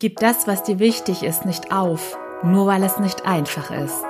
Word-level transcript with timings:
Gib 0.00 0.20
das, 0.20 0.46
was 0.46 0.62
dir 0.62 0.78
wichtig 0.78 1.24
ist, 1.24 1.44
nicht 1.44 1.72
auf, 1.72 2.16
nur 2.44 2.68
weil 2.68 2.84
es 2.84 3.00
nicht 3.00 3.26
einfach 3.26 3.72
ist. 3.72 4.06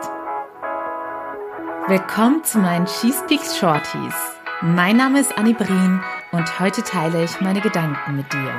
Willkommen 1.87 2.45
zu 2.45 2.59
meinen 2.59 2.85
Cheese 2.85 3.25
Peaks 3.27 3.57
Shorties. 3.57 4.15
Mein 4.61 4.99
Name 4.99 5.19
ist 5.19 5.39
Annie 5.39 5.55
Brien 5.55 6.03
und 6.33 6.61
heute 6.61 6.83
teile 6.83 7.25
ich 7.25 7.41
meine 7.41 7.63
Gedanken 7.63 8.17
mit 8.17 8.31
dir. 8.31 8.53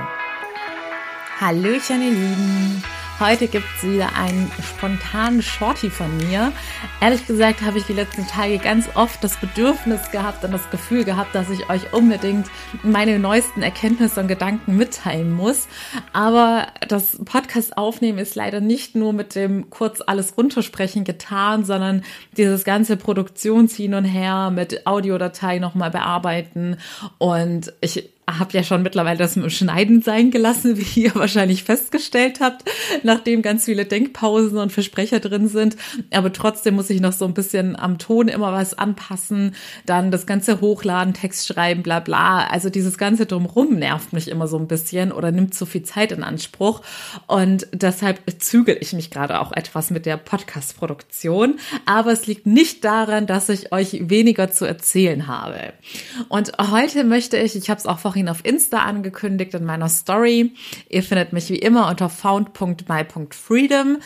Hallöchen, 1.40 2.02
ihr 2.02 2.14
Lieben! 2.14 2.84
Heute 3.20 3.50
gibt 3.50 3.66
es 3.76 3.84
wieder 3.84 4.16
einen 4.16 4.50
spontanen 4.64 5.42
Shorty 5.42 5.90
von 5.90 6.16
mir. 6.16 6.54
Ehrlich 7.02 7.28
gesagt 7.28 7.62
habe 7.64 7.78
ich 7.78 7.84
die 7.84 7.92
letzten 7.92 8.26
Tage 8.26 8.60
ganz 8.60 8.88
oft 8.96 9.22
das 9.22 9.36
Bedürfnis 9.36 10.10
gehabt 10.12 10.46
und 10.46 10.54
das 10.54 10.70
Gefühl 10.70 11.04
gehabt, 11.04 11.36
dass 11.36 11.50
ich 11.50 11.70
euch 11.70 11.92
unbedingt 11.92 12.48
meine 12.82 13.20
neuesten 13.20 13.62
Erkenntnisse 13.62 14.22
und 14.22 14.30
Gedanken 14.30 14.78
mitteilen 14.78 15.34
muss. 15.34 15.68
Aber 16.14 16.68
das 16.88 17.20
Podcast 17.26 17.78
aufnehmen 17.78 18.20
ist 18.20 18.36
leider 18.36 18.62
nicht 18.62 18.96
nur 18.96 19.12
mit 19.12 19.36
dem 19.36 19.70
kurz 19.70 20.00
alles 20.00 20.38
runtersprechen 20.38 21.04
getan, 21.04 21.66
sondern 21.66 22.04
dieses 22.38 22.64
ganze 22.64 22.96
Produktion 22.96 23.68
hin 23.68 23.96
und 23.96 24.06
her 24.06 24.50
mit 24.50 24.88
Audiodatei 24.88 25.60
nochmal 25.60 25.92
bearbeiten. 25.92 26.78
Und 27.18 27.74
ich 27.82 28.10
habe 28.38 28.54
ja 28.54 28.64
schon 28.64 28.84
mittlerweile 28.84 29.18
das 29.18 29.36
mit 29.36 29.46
dem 29.46 29.50
Schneiden 29.50 30.02
sein 30.02 30.30
gelassen, 30.30 30.78
wie 30.96 31.02
ihr 31.02 31.16
wahrscheinlich 31.16 31.64
festgestellt 31.64 32.40
habt, 32.40 32.64
nachdem 33.04 33.42
ganz 33.42 33.66
viele 33.66 33.86
Denkpausen 33.86 34.58
und 34.58 34.72
Versprecher 34.72 35.20
drin 35.20 35.48
sind. 35.48 35.78
Aber 36.14 36.32
trotzdem 36.32 36.76
muss 36.76 36.90
ich 36.90 37.02
noch 37.02 37.14
so 37.14 37.26
ein 37.26 37.34
bisschen 37.34 37.76
am 37.76 37.98
Ton 37.98 38.28
immer 38.28 38.52
was 38.52 38.78
anpassen, 38.78 39.56
dann 39.86 40.12
das 40.12 40.26
ganze 40.26 40.62
Hochladen, 40.62 41.14
Text 41.14 41.48
schreiben, 41.48 41.82
bla 41.82 42.00
bla. 42.00 42.48
Also 42.48 42.70
dieses 42.70 42.98
ganze 42.98 43.26
Drumrum 43.26 43.76
nervt 43.76 44.14
mich 44.14 44.28
immer 44.28 44.48
so 44.48 44.58
ein 44.58 44.68
bisschen 44.68 45.12
oder 45.12 45.32
nimmt 45.32 45.54
zu 45.54 45.66
viel 45.66 45.84
Zeit 45.84 46.12
in 46.12 46.24
Anspruch. 46.24 46.82
Und 47.28 47.68
deshalb 47.72 48.20
zügel 48.40 48.78
ich 48.80 48.94
mich 48.94 49.10
gerade 49.10 49.40
auch 49.40 49.52
etwas 49.52 49.90
mit 49.90 50.06
der 50.06 50.18
Podcast-Produktion. 50.18 51.60
Aber 51.86 52.12
es 52.12 52.28
liegt 52.28 52.46
nicht 52.46 52.84
daran, 52.84 53.28
dass 53.28 53.50
ich 53.50 53.72
euch 53.72 54.10
weniger 54.10 54.52
zu 54.52 54.66
erzählen 54.66 55.28
habe. 55.28 55.74
Und 56.28 56.52
heute 56.72 57.04
möchte 57.04 57.38
ich, 57.38 57.56
ich 57.56 57.70
habe 57.70 57.80
es 57.80 57.86
auch 57.86 58.00
vorhin 58.00 58.19
vorhin 58.20 58.30
auf 58.30 58.44
Insta 58.44 58.80
angekündigt 58.80 59.54
in 59.54 59.64
meiner 59.64 59.88
Story. 59.88 60.54
Ihr 60.90 61.04
findet 61.04 61.32
mich 61.32 61.50
wie 61.50 61.60
immer 61.60 61.88
unter 61.88 62.10
found.my.freedom. 62.10 64.00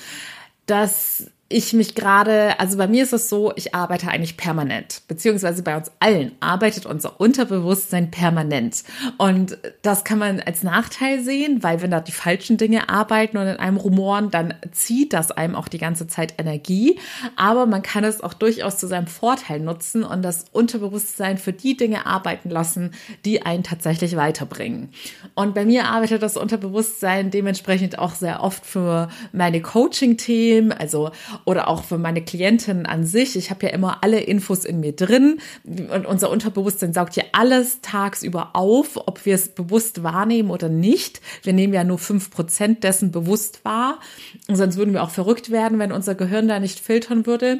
Das 0.67 1.31
ich 1.53 1.73
mich 1.73 1.93
gerade, 1.93 2.59
also 2.59 2.77
bei 2.77 2.87
mir 2.87 3.03
ist 3.03 3.13
es 3.13 3.29
so, 3.29 3.53
ich 3.55 3.75
arbeite 3.75 4.07
eigentlich 4.07 4.37
permanent, 4.37 5.03
beziehungsweise 5.07 5.61
bei 5.61 5.77
uns 5.77 5.91
allen 5.99 6.31
arbeitet 6.39 6.85
unser 6.87 7.19
Unterbewusstsein 7.19 8.09
permanent. 8.09 8.83
Und 9.17 9.57
das 9.83 10.03
kann 10.03 10.17
man 10.17 10.39
als 10.39 10.63
Nachteil 10.63 11.21
sehen, 11.23 11.61
weil 11.61 11.81
wenn 11.81 11.91
da 11.91 11.99
die 11.99 12.11
falschen 12.11 12.57
Dinge 12.57 12.89
arbeiten 12.89 13.37
und 13.37 13.47
in 13.47 13.57
einem 13.57 13.77
rumoren, 13.77 14.31
dann 14.31 14.55
zieht 14.71 15.13
das 15.13 15.31
einem 15.31 15.55
auch 15.55 15.67
die 15.67 15.77
ganze 15.77 16.07
Zeit 16.07 16.33
Energie. 16.39 16.99
Aber 17.35 17.67
man 17.67 17.83
kann 17.83 18.03
es 18.03 18.21
auch 18.21 18.33
durchaus 18.33 18.77
zu 18.77 18.87
seinem 18.87 19.07
Vorteil 19.07 19.59
nutzen 19.59 20.03
und 20.03 20.23
das 20.23 20.45
Unterbewusstsein 20.51 21.37
für 21.37 21.53
die 21.53 21.77
Dinge 21.77 22.07
arbeiten 22.07 22.49
lassen, 22.49 22.91
die 23.25 23.45
einen 23.45 23.63
tatsächlich 23.63 24.15
weiterbringen. 24.15 24.89
Und 25.35 25.53
bei 25.53 25.65
mir 25.65 25.85
arbeitet 25.85 26.23
das 26.23 26.35
Unterbewusstsein 26.35 27.29
dementsprechend 27.29 27.99
auch 27.99 28.15
sehr 28.15 28.41
oft 28.41 28.65
für 28.65 29.09
meine 29.31 29.61
Coaching-Themen, 29.61 30.71
also 30.71 31.11
oder 31.45 31.67
auch 31.67 31.83
für 31.83 31.97
meine 31.97 32.21
Klientinnen 32.21 32.85
an 32.85 33.05
sich. 33.05 33.35
Ich 33.35 33.49
habe 33.49 33.65
ja 33.65 33.71
immer 33.71 34.03
alle 34.03 34.19
Infos 34.19 34.65
in 34.65 34.79
mir 34.79 34.95
drin 34.95 35.39
und 35.65 36.05
unser 36.05 36.29
Unterbewusstsein 36.29 36.93
saugt 36.93 37.15
ja 37.15 37.23
alles 37.31 37.81
tagsüber 37.81 38.51
auf, 38.53 38.97
ob 39.07 39.25
wir 39.25 39.35
es 39.35 39.49
bewusst 39.49 40.03
wahrnehmen 40.03 40.49
oder 40.49 40.69
nicht. 40.69 41.21
Wir 41.43 41.53
nehmen 41.53 41.73
ja 41.73 41.83
nur 41.83 41.97
fünf 41.97 42.31
Prozent 42.31 42.83
dessen 42.83 43.11
bewusst 43.11 43.63
wahr. 43.65 43.99
Sonst 44.47 44.77
würden 44.77 44.93
wir 44.93 45.03
auch 45.03 45.09
verrückt 45.09 45.51
werden, 45.51 45.79
wenn 45.79 45.91
unser 45.91 46.15
Gehirn 46.15 46.47
da 46.47 46.59
nicht 46.59 46.79
filtern 46.79 47.25
würde. 47.25 47.59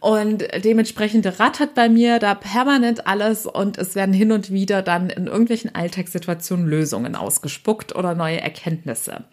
Und 0.00 0.44
dementsprechend 0.64 1.40
rattert 1.40 1.74
bei 1.74 1.88
mir 1.88 2.18
da 2.18 2.34
permanent 2.34 3.06
alles 3.06 3.46
und 3.46 3.78
es 3.78 3.94
werden 3.94 4.12
hin 4.12 4.32
und 4.32 4.50
wieder 4.50 4.82
dann 4.82 5.10
in 5.10 5.26
irgendwelchen 5.26 5.74
Alltagssituationen 5.74 6.66
Lösungen 6.66 7.14
ausgespuckt 7.14 7.94
oder 7.94 8.14
neue 8.14 8.40
Erkenntnisse. 8.40 9.24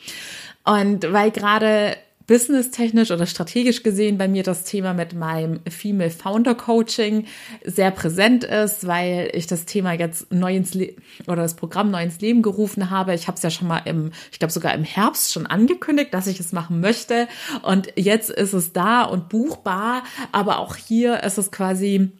Und 0.65 1.13
weil 1.13 1.31
gerade 1.31 1.95
businesstechnisch 2.27 3.11
oder 3.11 3.25
strategisch 3.25 3.83
gesehen 3.83 4.17
bei 4.17 4.27
mir 4.27 4.43
das 4.43 4.63
Thema 4.65 4.93
mit 4.93 5.13
meinem 5.13 5.61
Female 5.69 6.11
Founder 6.11 6.55
Coaching 6.55 7.25
sehr 7.63 7.89
präsent 7.91 8.43
ist, 8.43 8.85
weil 8.85 9.31
ich 9.33 9.47
das 9.47 9.65
Thema 9.65 9.93
jetzt 9.93 10.31
neu 10.31 10.55
ins 10.55 10.73
Le 10.73 10.93
oder 11.25 11.41
das 11.41 11.55
Programm 11.55 11.89
neu 11.89 12.03
ins 12.03 12.19
Leben 12.19 12.41
gerufen 12.41 12.89
habe. 12.89 13.15
Ich 13.15 13.27
habe 13.27 13.37
es 13.37 13.43
ja 13.43 13.49
schon 13.49 13.69
mal 13.69 13.81
im, 13.85 14.11
ich 14.31 14.39
glaube 14.39 14.51
sogar 14.51 14.73
im 14.73 14.83
Herbst 14.83 15.31
schon 15.31 15.47
angekündigt, 15.47 16.13
dass 16.13 16.27
ich 16.27 16.39
es 16.39 16.51
machen 16.51 16.81
möchte 16.81 17.27
und 17.63 17.87
jetzt 17.95 18.29
ist 18.29 18.53
es 18.53 18.73
da 18.73 19.03
und 19.03 19.29
buchbar, 19.29 20.03
aber 20.33 20.59
auch 20.59 20.75
hier 20.75 21.23
ist 21.23 21.37
es 21.37 21.49
quasi 21.49 22.11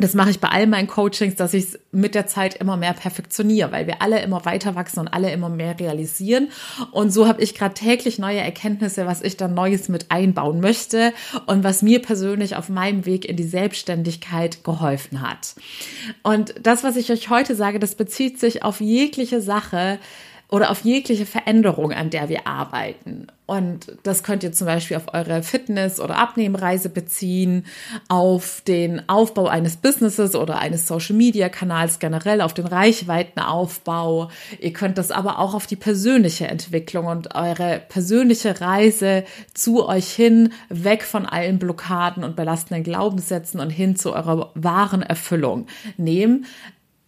das 0.00 0.14
mache 0.14 0.30
ich 0.30 0.40
bei 0.40 0.48
all 0.48 0.66
meinen 0.66 0.88
Coachings, 0.88 1.36
dass 1.36 1.54
ich 1.54 1.64
es 1.64 1.78
mit 1.92 2.14
der 2.14 2.26
Zeit 2.26 2.54
immer 2.54 2.76
mehr 2.76 2.92
perfektioniere, 2.92 3.72
weil 3.72 3.86
wir 3.86 4.02
alle 4.02 4.22
immer 4.22 4.44
weiter 4.44 4.74
wachsen 4.74 5.00
und 5.00 5.08
alle 5.08 5.32
immer 5.32 5.48
mehr 5.48 5.78
realisieren. 5.78 6.48
Und 6.92 7.10
so 7.10 7.26
habe 7.28 7.42
ich 7.42 7.54
gerade 7.54 7.74
täglich 7.74 8.18
neue 8.18 8.40
Erkenntnisse, 8.40 9.06
was 9.06 9.22
ich 9.22 9.36
dann 9.36 9.54
Neues 9.54 9.88
mit 9.88 10.10
einbauen 10.10 10.60
möchte 10.60 11.12
und 11.46 11.64
was 11.64 11.82
mir 11.82 12.00
persönlich 12.00 12.56
auf 12.56 12.68
meinem 12.68 13.06
Weg 13.06 13.24
in 13.24 13.36
die 13.36 13.44
Selbstständigkeit 13.44 14.64
geholfen 14.64 15.20
hat. 15.20 15.54
Und 16.22 16.54
das, 16.62 16.84
was 16.84 16.96
ich 16.96 17.10
euch 17.10 17.30
heute 17.30 17.54
sage, 17.54 17.78
das 17.78 17.94
bezieht 17.94 18.40
sich 18.40 18.62
auf 18.62 18.80
jegliche 18.80 19.40
Sache, 19.40 19.98
oder 20.50 20.70
auf 20.70 20.82
jegliche 20.82 21.26
Veränderung, 21.26 21.92
an 21.92 22.10
der 22.10 22.28
wir 22.28 22.46
arbeiten. 22.46 23.28
Und 23.46 23.96
das 24.04 24.22
könnt 24.22 24.44
ihr 24.44 24.52
zum 24.52 24.68
Beispiel 24.68 24.96
auf 24.96 25.12
eure 25.12 25.42
Fitness- 25.42 25.98
oder 25.98 26.18
Abnehmreise 26.18 26.88
beziehen, 26.88 27.66
auf 28.08 28.60
den 28.60 29.08
Aufbau 29.08 29.48
eines 29.48 29.76
Businesses 29.76 30.36
oder 30.36 30.60
eines 30.60 30.86
Social-Media-Kanals 30.86 31.98
generell, 31.98 32.42
auf 32.42 32.54
den 32.54 32.66
Reichweitenaufbau. 32.66 34.30
Ihr 34.60 34.72
könnt 34.72 34.98
das 34.98 35.10
aber 35.10 35.40
auch 35.40 35.54
auf 35.54 35.66
die 35.66 35.76
persönliche 35.76 36.46
Entwicklung 36.46 37.06
und 37.06 37.34
eure 37.34 37.80
persönliche 37.88 38.60
Reise 38.60 39.24
zu 39.52 39.88
euch 39.88 40.12
hin, 40.12 40.52
weg 40.68 41.02
von 41.02 41.26
allen 41.26 41.58
Blockaden 41.58 42.22
und 42.22 42.36
belastenden 42.36 42.84
Glaubenssätzen 42.84 43.58
und 43.58 43.70
hin 43.70 43.96
zu 43.96 44.12
eurer 44.12 44.52
wahren 44.54 45.02
Erfüllung 45.02 45.66
nehmen 45.96 46.46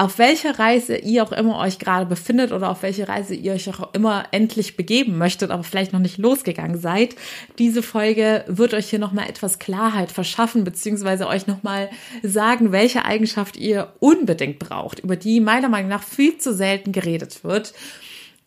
auf 0.03 0.19
welcher 0.19 0.59
Reise 0.59 0.97
ihr 0.97 1.23
auch 1.23 1.31
immer 1.31 1.59
euch 1.61 1.79
gerade 1.79 2.07
befindet 2.07 2.51
oder 2.51 2.71
auf 2.71 2.83
welche 2.83 3.09
Reise 3.09 3.37
ihr 3.37 3.53
euch 3.53 3.69
auch 3.69 3.95
immer 3.95 4.25
endlich 4.33 4.77
begeben 4.77 5.17
möchtet, 5.17 5.53
aber 5.53 5.63
vielleicht 5.63 5.93
noch 5.93 6.01
nicht 6.01 6.19
losgegangen 6.19 6.77
seid. 6.77 7.15
Diese 7.61 7.85
Folge 7.85 8.45
wird 8.49 8.75
euch 8.75 8.91
hier 8.91 8.99
nochmal 8.99 9.29
etwas 9.29 9.61
Klarheit 9.61 10.11
verschaffen, 10.11 10.65
beziehungsweise 10.65 11.29
euch 11.29 11.47
nochmal 11.47 11.89
sagen, 12.25 12.73
welche 12.73 13.05
Eigenschaft 13.05 13.57
ihr 13.57 13.93
unbedingt 14.01 14.59
braucht, 14.59 14.99
über 14.99 15.15
die 15.15 15.39
meiner 15.39 15.69
Meinung 15.69 15.91
nach 15.91 16.03
viel 16.03 16.37
zu 16.37 16.53
selten 16.53 16.91
geredet 16.91 17.45
wird. 17.45 17.73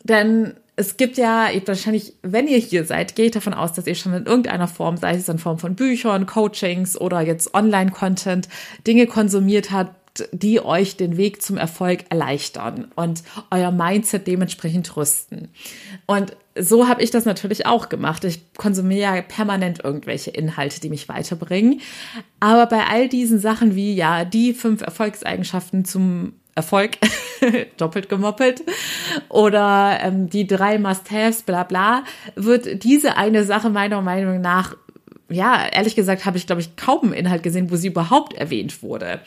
Denn 0.04 0.52
es 0.76 0.98
gibt 0.98 1.16
ja 1.16 1.48
wahrscheinlich, 1.64 2.12
wenn 2.20 2.48
ihr 2.48 2.58
hier 2.58 2.84
seid, 2.84 3.16
geht 3.16 3.34
davon 3.34 3.54
aus, 3.54 3.72
dass 3.72 3.86
ihr 3.86 3.94
schon 3.94 4.12
in 4.12 4.26
irgendeiner 4.26 4.68
Form, 4.68 4.98
sei 4.98 5.14
es 5.14 5.26
in 5.30 5.38
Form 5.38 5.58
von 5.58 5.74
Büchern, 5.74 6.26
Coachings 6.26 7.00
oder 7.00 7.22
jetzt 7.22 7.54
Online-Content, 7.54 8.46
Dinge 8.86 9.06
konsumiert 9.06 9.70
habt, 9.70 9.94
die 10.32 10.60
euch 10.60 10.96
den 10.96 11.16
Weg 11.16 11.42
zum 11.42 11.56
Erfolg 11.56 12.04
erleichtern 12.10 12.92
und 12.96 13.22
euer 13.50 13.70
Mindset 13.70 14.26
dementsprechend 14.26 14.96
rüsten. 14.96 15.48
Und 16.06 16.36
so 16.58 16.88
habe 16.88 17.02
ich 17.02 17.10
das 17.10 17.24
natürlich 17.24 17.66
auch 17.66 17.88
gemacht. 17.88 18.24
Ich 18.24 18.54
konsumiere 18.54 19.16
ja 19.16 19.22
permanent 19.22 19.84
irgendwelche 19.84 20.30
Inhalte, 20.30 20.80
die 20.80 20.88
mich 20.88 21.08
weiterbringen. 21.08 21.80
Aber 22.40 22.66
bei 22.66 22.86
all 22.86 23.08
diesen 23.08 23.38
Sachen 23.38 23.74
wie 23.74 23.94
ja 23.94 24.24
die 24.24 24.54
fünf 24.54 24.82
Erfolgseigenschaften 24.82 25.84
zum 25.84 26.34
Erfolg, 26.54 26.92
doppelt 27.76 28.08
gemoppelt, 28.08 28.64
oder 29.28 29.98
ähm, 30.00 30.30
die 30.30 30.46
drei 30.46 30.78
Must-Haves, 30.78 31.42
bla 31.42 31.64
bla, 31.64 32.04
wird 32.34 32.82
diese 32.82 33.18
eine 33.18 33.44
Sache 33.44 33.68
meiner 33.68 34.00
Meinung 34.00 34.40
nach 34.40 34.74
ja, 35.28 35.66
ehrlich 35.66 35.96
gesagt 35.96 36.24
habe 36.24 36.38
ich, 36.38 36.46
glaube 36.46 36.60
ich, 36.60 36.76
kaum 36.76 37.04
einen 37.04 37.12
Inhalt 37.12 37.42
gesehen, 37.42 37.70
wo 37.70 37.76
sie 37.76 37.88
überhaupt 37.88 38.34
erwähnt 38.34 38.82
wurde. 38.82 39.20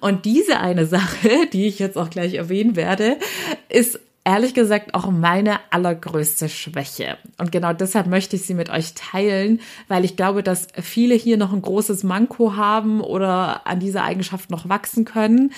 Und 0.00 0.24
diese 0.24 0.60
eine 0.60 0.86
Sache, 0.86 1.46
die 1.52 1.66
ich 1.66 1.78
jetzt 1.78 1.98
auch 1.98 2.10
gleich 2.10 2.34
erwähnen 2.34 2.76
werde, 2.76 3.18
ist 3.68 4.00
ehrlich 4.24 4.54
gesagt 4.54 4.94
auch 4.94 5.10
meine 5.10 5.58
allergrößte 5.70 6.48
Schwäche. 6.48 7.18
Und 7.38 7.52
genau 7.52 7.72
deshalb 7.72 8.06
möchte 8.06 8.36
ich 8.36 8.42
sie 8.42 8.54
mit 8.54 8.70
euch 8.70 8.94
teilen, 8.94 9.60
weil 9.88 10.04
ich 10.04 10.16
glaube, 10.16 10.42
dass 10.42 10.68
viele 10.80 11.14
hier 11.14 11.36
noch 11.36 11.52
ein 11.52 11.62
großes 11.62 12.02
Manko 12.04 12.56
haben 12.56 13.00
oder 13.00 13.66
an 13.66 13.80
dieser 13.80 14.04
Eigenschaft 14.04 14.50
noch 14.50 14.68
wachsen 14.68 15.04
können. 15.04 15.52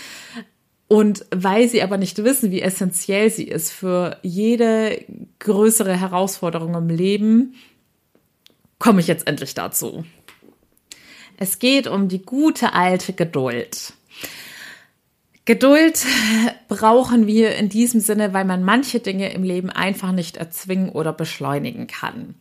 Und 0.88 1.24
weil 1.34 1.68
sie 1.68 1.82
aber 1.82 1.96
nicht 1.98 2.22
wissen, 2.22 2.50
wie 2.50 2.62
essentiell 2.62 3.30
sie 3.30 3.44
ist 3.44 3.70
für 3.70 4.18
jede 4.22 5.04
größere 5.38 5.98
Herausforderung 5.98 6.74
im 6.74 6.88
Leben, 6.88 7.54
komme 8.84 9.00
ich 9.00 9.06
jetzt 9.06 9.26
endlich 9.26 9.54
dazu. 9.54 10.04
Es 11.38 11.58
geht 11.58 11.86
um 11.86 12.08
die 12.08 12.20
gute 12.20 12.74
alte 12.74 13.14
Geduld. 13.14 13.94
Geduld 15.46 16.04
brauchen 16.68 17.26
wir 17.26 17.54
in 17.56 17.70
diesem 17.70 18.00
Sinne, 18.00 18.34
weil 18.34 18.44
man 18.44 18.62
manche 18.62 19.00
Dinge 19.00 19.32
im 19.32 19.42
Leben 19.42 19.70
einfach 19.70 20.12
nicht 20.12 20.36
erzwingen 20.36 20.90
oder 20.90 21.14
beschleunigen 21.14 21.86
kann. 21.86 22.34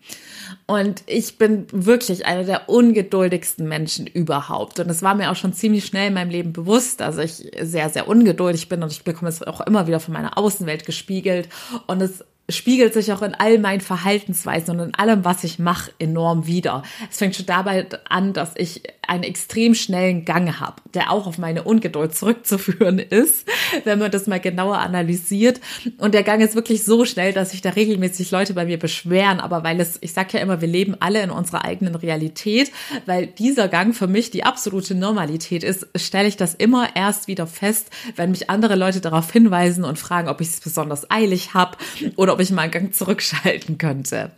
Und 0.66 1.04
ich 1.06 1.38
bin 1.38 1.66
wirklich 1.72 2.26
einer 2.26 2.44
der 2.44 2.68
ungeduldigsten 2.68 3.66
Menschen 3.66 4.06
überhaupt. 4.06 4.80
Und 4.80 4.90
es 4.90 5.02
war 5.02 5.16
mir 5.16 5.32
auch 5.32 5.38
schon 5.38 5.54
ziemlich 5.54 5.86
schnell 5.86 6.10
in 6.10 6.14
meinem 6.14 6.30
Leben 6.30 6.52
bewusst, 6.52 7.00
dass 7.00 7.18
ich 7.18 7.52
sehr, 7.62 7.90
sehr 7.90 8.10
ungeduldig 8.10 8.68
bin 8.68 8.84
und 8.84 8.92
ich 8.92 9.04
bekomme 9.04 9.30
es 9.30 9.42
auch 9.44 9.62
immer 9.62 9.88
wieder 9.88 10.02
von 10.02 10.14
meiner 10.14 10.38
Außenwelt 10.38 10.86
gespiegelt. 10.86 11.48
Und 11.88 12.02
es 12.02 12.24
spiegelt 12.50 12.94
sich 12.94 13.14
auch 13.14 13.22
in 13.22 13.36
all 13.36 13.58
meinen 13.58 13.82
Verhaltensweisen 13.82 14.80
und 14.80 14.88
in 14.88 14.96
allem, 14.96 15.24
was 15.24 15.44
ich 15.44 15.60
mache, 15.60 15.92
enorm 15.98 16.46
wieder. 16.46 16.84
Es 17.10 17.18
fängt 17.18 17.36
schon 17.36 17.46
dabei 17.46 17.88
an, 18.10 18.34
dass 18.34 18.52
ich 18.56 18.84
einen 19.08 19.24
extrem 19.24 19.76
schnellen 19.76 20.26
Gang 20.26 20.60
habe, 20.60 20.82
der 20.94 21.12
auch 21.12 21.28
auf 21.28 21.38
meine 21.38 21.64
Ungeduld 21.64 22.16
zurückzuführen 22.16 23.00
ist, 23.00 23.48
wenn 23.84 24.00
man 24.00 24.12
das 24.12 24.28
mal 24.28 24.40
genauer 24.40 24.80
analysiert. 24.80 25.62
Und 25.98 26.14
der 26.14 26.24
Gang 26.24 26.42
ist 26.42 26.56
wirklich 26.56 26.84
so 26.84 27.06
schnell, 27.06 27.34
dass 27.34 27.52
sich 27.52 27.62
da 27.62 27.72
regelmäßig 27.72 28.32
Leute 28.32 28.54
bei 28.54 28.66
mir 28.66 28.80
beschweren. 28.80 29.40
Aber 29.40 29.64
weil 29.64 29.80
es, 29.80 29.98
ich 30.02 30.14
sage 30.14 30.30
ja 30.34 30.40
immer, 30.40 30.62
wir 30.62 30.68
leben 30.68 30.96
alle 31.00 31.22
in 31.22 31.32
unserer 31.32 31.66
eigenen 31.66 31.96
Realität, 31.96 32.72
weil 33.06 33.28
dieser 33.28 33.68
Gang 33.68 33.96
für 33.96 34.08
mich 34.08 34.32
die 34.32 34.44
absolute 34.44 34.96
Normalität 34.96 35.64
ist, 35.64 35.88
stelle 35.96 36.28
ich 36.28 36.38
das 36.38 36.54
immer 36.56 36.96
erst 36.96 37.28
wieder 37.28 37.48
fest, 37.48 37.90
wenn 38.16 38.32
mich 38.32 38.50
andere 38.50 38.76
Leute 38.76 39.02
darauf 39.02 39.32
hinweisen 39.32 39.84
und 39.84 40.00
fragen, 40.00 40.28
ob 40.28 40.42
ich 40.42 40.50
es 40.50 40.60
besonders 40.60 41.10
eilig 41.12 41.54
habe 41.54 41.78
oder 42.16 42.33
ob 42.34 42.40
ich 42.40 42.52
mal 42.52 42.64
einen 42.64 42.72
Gang 42.72 42.94
zurückschalten 42.94 43.78
könnte. 43.78 44.32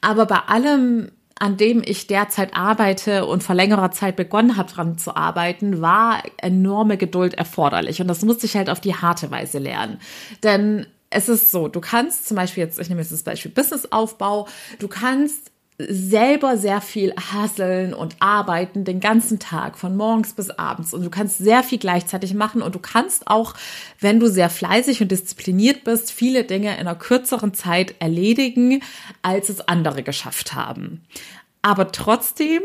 Aber 0.00 0.26
bei 0.26 0.38
allem, 0.38 1.10
an 1.38 1.56
dem 1.56 1.82
ich 1.84 2.06
derzeit 2.06 2.54
arbeite 2.54 3.26
und 3.26 3.42
vor 3.42 3.54
längerer 3.54 3.90
Zeit 3.90 4.16
begonnen 4.16 4.56
habe, 4.56 4.72
dran 4.72 4.98
zu 4.98 5.16
arbeiten, 5.16 5.80
war 5.80 6.22
enorme 6.38 6.96
Geduld 6.96 7.34
erforderlich. 7.34 8.00
Und 8.00 8.08
das 8.08 8.22
musste 8.22 8.46
ich 8.46 8.56
halt 8.56 8.70
auf 8.70 8.80
die 8.80 8.94
harte 8.94 9.30
Weise 9.30 9.58
lernen. 9.58 10.00
Denn 10.42 10.86
es 11.10 11.28
ist 11.28 11.50
so, 11.50 11.68
du 11.68 11.80
kannst 11.80 12.28
zum 12.28 12.36
Beispiel 12.36 12.64
jetzt, 12.64 12.78
ich 12.78 12.88
nehme 12.88 13.00
jetzt 13.00 13.12
das 13.12 13.22
Beispiel 13.22 13.50
Businessaufbau, 13.50 14.48
du 14.78 14.88
kannst 14.88 15.50
selber 15.78 16.56
sehr 16.56 16.80
viel 16.80 17.14
hasseln 17.14 17.94
und 17.94 18.16
arbeiten 18.18 18.84
den 18.84 18.98
ganzen 18.98 19.38
Tag 19.38 19.78
von 19.78 19.96
morgens 19.96 20.32
bis 20.32 20.50
abends 20.50 20.92
und 20.92 21.04
du 21.04 21.10
kannst 21.10 21.38
sehr 21.38 21.62
viel 21.62 21.78
gleichzeitig 21.78 22.34
machen 22.34 22.62
und 22.62 22.74
du 22.74 22.80
kannst 22.80 23.28
auch, 23.28 23.54
wenn 24.00 24.18
du 24.18 24.28
sehr 24.28 24.50
fleißig 24.50 25.00
und 25.02 25.12
diszipliniert 25.12 25.84
bist, 25.84 26.10
viele 26.10 26.42
Dinge 26.42 26.72
in 26.74 26.80
einer 26.80 26.96
kürzeren 26.96 27.54
Zeit 27.54 27.94
erledigen, 28.00 28.82
als 29.22 29.50
es 29.50 29.60
andere 29.60 30.02
geschafft 30.02 30.54
haben. 30.54 31.04
Aber 31.62 31.92
trotzdem 31.92 32.62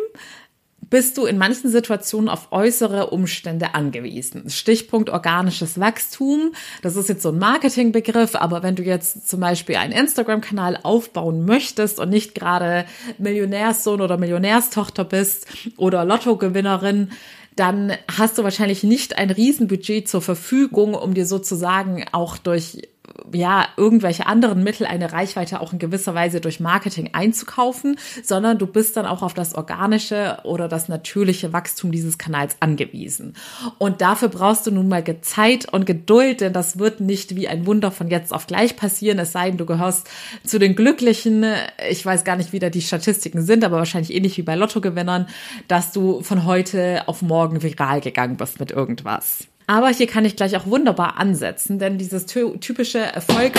bist 0.94 1.18
du 1.18 1.25
in 1.25 1.40
manchen 1.40 1.72
Situationen 1.72 2.30
auf 2.30 2.51
äußere 2.51 3.10
Umstände 3.10 3.74
angewiesen. 3.74 4.51
Stichpunkt 4.51 5.10
organisches 5.10 5.80
Wachstum. 5.80 6.51
Das 6.84 6.95
ist 6.95 7.10
jetzt 7.10 7.24
so 7.24 7.30
ein 7.30 7.40
Marketingbegriff, 7.40 8.36
aber 8.36 8.62
wenn 8.62 8.75
du 8.75 8.84
jetzt 8.84 9.28
zum 9.28 9.40
Beispiel 9.40 9.78
einen 9.78 9.92
Instagram-Kanal 9.92 10.78
aufbauen 10.84 11.45
möchtest 11.45 12.00
und 12.00 12.12
nicht 12.12 12.36
gerade 12.36 12.86
Millionärssohn 13.18 14.01
oder 14.01 14.18
Millionärstochter 14.18 15.04
bist 15.04 15.48
oder 15.78 16.06
Lottogewinnerin, 16.06 17.10
dann 17.56 17.94
hast 18.16 18.38
du 18.38 18.44
wahrscheinlich 18.44 18.84
nicht 18.84 19.18
ein 19.18 19.31
Riesenbudget 19.31 20.07
zur 20.07 20.22
Verfügung, 20.22 20.94
um 20.94 21.16
dir 21.16 21.25
sozusagen 21.25 22.06
auch 22.12 22.38
durch 22.38 22.88
ja, 23.35 23.68
irgendwelche 23.77 24.25
anderen 24.27 24.63
Mittel 24.63 24.85
eine 24.85 25.12
Reichweite 25.12 25.62
auch 25.62 25.74
in 25.74 25.80
gewisser 25.80 26.15
Weise 26.15 26.41
durch 26.41 26.59
Marketing 26.59 27.09
einzukaufen, 27.13 27.97
sondern 28.24 28.57
du 28.57 28.68
bist 28.68 28.97
dann 28.97 29.06
auch 29.06 29.21
auf 29.21 29.33
das 29.33 29.56
organische 29.56 30.38
oder 30.44 30.68
das 30.68 30.89
natürliche 30.89 31.53
Wachstum 31.53 31.91
dieses 31.91 32.18
Kanals 32.18 32.57
angewiesen. 32.59 33.35
Und 33.77 34.01
dafür 34.01 34.30
brauchst 34.30 34.68
du 34.68 34.71
nun 34.71 34.88
mal 34.88 35.03
Zeit 35.21 35.71
und 35.71 35.85
Geduld, 35.85 36.41
denn 36.41 36.53
das 36.53 36.80
wird 36.80 37.00
nicht 37.00 37.35
wie 37.35 37.47
ein 37.47 37.65
Wunder 37.65 37.91
von 37.91 38.09
jetzt 38.09 38.33
auf 38.33 38.47
gleich 38.47 38.75
passieren, 38.75 39.19
es 39.19 39.31
sei 39.31 39.50
denn, 39.50 39.57
du 39.57 39.65
gehörst 39.65 40.09
zu 40.44 40.59
den 40.59 40.75
Glücklichen. 40.75 41.45
Ich 41.89 42.06
weiß 42.06 42.24
gar 42.24 42.35
nicht, 42.35 42.53
wie 42.53 42.59
da 42.59 42.69
die 42.69 42.81
Statistiken 42.81 43.41
sind, 43.41 43.63
aber 43.63 43.77
wahrscheinlich 43.77 44.13
ähnlich 44.13 44.38
wie 44.38 44.44
bei 44.44 44.56
Lottogewinnern, 44.56 45.27
dass 45.68 45.91
du 45.91 46.21
von 46.21 46.45
heute 46.45 47.03
auf 47.07 47.21
morgen 47.21 47.62
viral 47.62 48.01
gegangen 48.01 48.38
bist 48.38 48.59
mit 48.59 48.71
irgendwas. 48.71 49.47
Aber 49.68 49.89
hier 49.89 50.07
kann 50.07 50.25
ich 50.25 50.36
gleich 50.36 50.56
auch 50.57 50.65
wunderbar 50.65 51.18
ansetzen, 51.18 51.80
denn 51.80 51.98
dieses 51.98 52.25
typische 52.25 53.00
Erfolg, 53.00 53.54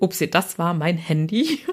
upsie, 0.00 0.28
das 0.28 0.58
war 0.58 0.74
mein 0.74 0.96
Handy. 0.96 1.60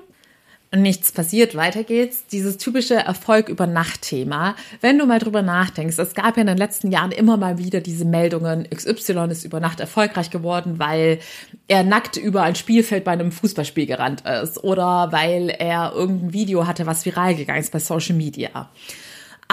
Nichts 0.73 1.11
passiert, 1.11 1.53
weiter 1.55 1.83
geht's. 1.83 2.27
Dieses 2.27 2.55
typische 2.55 2.95
Erfolg 2.95 3.49
über 3.49 3.67
Nacht-Thema. 3.67 4.55
Wenn 4.79 4.97
du 4.97 5.05
mal 5.05 5.19
drüber 5.19 5.41
nachdenkst, 5.41 5.97
es 5.99 6.13
gab 6.13 6.37
ja 6.37 6.41
in 6.41 6.47
den 6.47 6.57
letzten 6.57 6.91
Jahren 6.91 7.11
immer 7.11 7.35
mal 7.35 7.57
wieder 7.57 7.81
diese 7.81 8.05
Meldungen, 8.05 8.69
XY 8.69 9.27
ist 9.31 9.43
über 9.43 9.59
Nacht 9.59 9.81
erfolgreich 9.81 10.29
geworden, 10.29 10.79
weil 10.79 11.19
er 11.67 11.83
nackt 11.83 12.15
über 12.15 12.43
ein 12.43 12.55
Spielfeld 12.55 13.03
bei 13.03 13.11
einem 13.11 13.33
Fußballspiel 13.33 13.85
gerannt 13.85 14.21
ist 14.25 14.63
oder 14.63 15.11
weil 15.11 15.49
er 15.49 15.91
irgendein 15.93 16.31
Video 16.31 16.65
hatte, 16.65 16.85
was 16.85 17.05
viral 17.05 17.35
gegangen 17.35 17.59
ist 17.59 17.73
bei 17.73 17.79
Social 17.79 18.15
Media. 18.15 18.69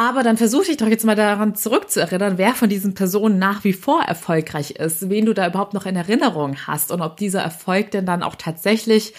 Aber 0.01 0.23
dann 0.23 0.37
versuche 0.37 0.71
ich 0.71 0.77
doch 0.77 0.87
jetzt 0.87 1.05
mal 1.05 1.17
daran 1.17 1.57
zurückzuerinnern, 1.57 2.39
wer 2.39 2.55
von 2.55 2.69
diesen 2.69 2.95
Personen 2.95 3.41
nach 3.41 3.65
wie 3.65 3.73
vor 3.73 4.01
erfolgreich 4.01 4.71
ist, 4.71 5.11
wen 5.11 5.27
du 5.27 5.35
da 5.35 5.49
überhaupt 5.49 5.75
noch 5.75 5.87
in 5.87 5.97
Erinnerung 5.97 6.57
hast 6.69 6.93
und 6.93 7.01
ob 7.01 7.17
dieser 7.17 7.43
Erfolg 7.43 7.91
denn 7.91 8.07
dann 8.07 8.23
auch 8.23 8.37
tatsächlich 8.37 9.13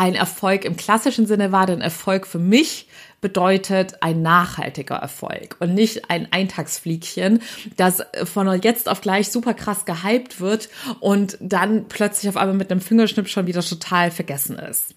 ein 0.00 0.14
Erfolg 0.14 0.64
im 0.64 0.78
klassischen 0.78 1.26
Sinne 1.26 1.52
war, 1.52 1.66
denn 1.66 1.82
Erfolg 1.82 2.26
für 2.26 2.38
mich 2.38 2.88
bedeutet 3.20 4.02
ein 4.02 4.22
nachhaltiger 4.22 4.94
Erfolg 4.94 5.56
und 5.60 5.74
nicht 5.74 6.08
ein 6.08 6.26
Eintagsfliegchen, 6.30 7.42
das 7.76 8.02
von 8.24 8.48
jetzt 8.62 8.88
auf 8.88 9.02
gleich 9.02 9.28
super 9.28 9.52
krass 9.52 9.84
gehypt 9.84 10.40
wird 10.40 10.70
und 11.00 11.36
dann 11.38 11.84
plötzlich 11.88 12.30
auf 12.30 12.38
einmal 12.38 12.56
mit 12.56 12.70
einem 12.70 12.80
Fingerschnipp 12.80 13.28
schon 13.28 13.46
wieder 13.46 13.60
total 13.60 14.10
vergessen 14.10 14.58
ist. 14.58 14.94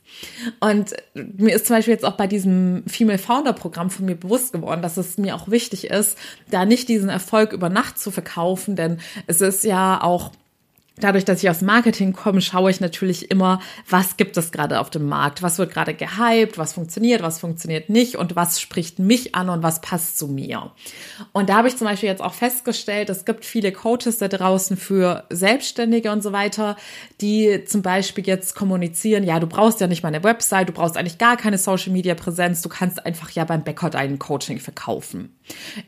Und 0.61 0.93
mir 1.13 1.53
ist 1.53 1.65
zum 1.65 1.75
Beispiel 1.75 1.95
jetzt 1.95 2.05
auch 2.05 2.15
bei 2.15 2.27
diesem 2.27 2.85
Female 2.87 3.19
Founder 3.19 3.51
Programm 3.51 3.89
von 3.89 4.05
mir 4.05 4.15
bewusst 4.15 4.53
geworden, 4.53 4.81
dass 4.81 4.95
es 4.95 5.17
mir 5.17 5.35
auch 5.35 5.49
wichtig 5.49 5.89
ist, 5.89 6.17
da 6.49 6.63
nicht 6.63 6.87
diesen 6.87 7.09
Erfolg 7.09 7.51
über 7.51 7.67
Nacht 7.67 7.99
zu 7.99 8.09
verkaufen, 8.09 8.77
denn 8.77 9.01
es 9.27 9.41
ist 9.41 9.65
ja 9.65 10.01
auch 10.01 10.31
Dadurch, 10.99 11.25
dass 11.25 11.41
ich 11.41 11.49
aus 11.49 11.61
Marketing 11.61 12.13
komme, 12.13 12.39
schaue 12.39 12.69
ich 12.69 12.79
natürlich 12.79 13.31
immer, 13.31 13.59
was 13.89 14.15
gibt 14.15 14.37
es 14.37 14.51
gerade 14.51 14.79
auf 14.79 14.91
dem 14.91 15.07
Markt, 15.07 15.41
was 15.41 15.57
wird 15.57 15.73
gerade 15.73 15.95
gehypt, 15.95 16.59
was 16.59 16.73
funktioniert, 16.73 17.23
was 17.23 17.39
funktioniert 17.39 17.89
nicht 17.89 18.15
und 18.15 18.35
was 18.35 18.61
spricht 18.61 18.99
mich 18.99 19.33
an 19.33 19.49
und 19.49 19.63
was 19.63 19.81
passt 19.81 20.19
zu 20.19 20.27
mir. 20.27 20.71
Und 21.31 21.49
da 21.49 21.55
habe 21.55 21.67
ich 21.67 21.77
zum 21.77 21.87
Beispiel 21.87 22.09
jetzt 22.09 22.21
auch 22.21 22.35
festgestellt, 22.35 23.09
es 23.09 23.25
gibt 23.25 23.43
viele 23.43 23.71
Coaches 23.71 24.19
da 24.19 24.27
draußen 24.27 24.77
für 24.77 25.23
Selbstständige 25.31 26.11
und 26.11 26.21
so 26.21 26.31
weiter, 26.31 26.77
die 27.21 27.63
zum 27.65 27.81
Beispiel 27.81 28.27
jetzt 28.27 28.53
kommunizieren, 28.53 29.23
ja, 29.23 29.39
du 29.39 29.47
brauchst 29.47 29.81
ja 29.81 29.87
nicht 29.87 30.03
mal 30.03 30.09
eine 30.09 30.23
Website, 30.23 30.69
du 30.69 30.73
brauchst 30.73 30.95
eigentlich 30.95 31.17
gar 31.17 31.37
keine 31.37 31.57
Social 31.57 31.91
Media 31.91 32.13
Präsenz, 32.13 32.61
du 32.61 32.69
kannst 32.69 33.03
einfach 33.03 33.31
ja 33.31 33.45
beim 33.45 33.63
Bäcker 33.63 33.89
deinen 33.89 34.19
Coaching 34.19 34.59
verkaufen. 34.59 35.35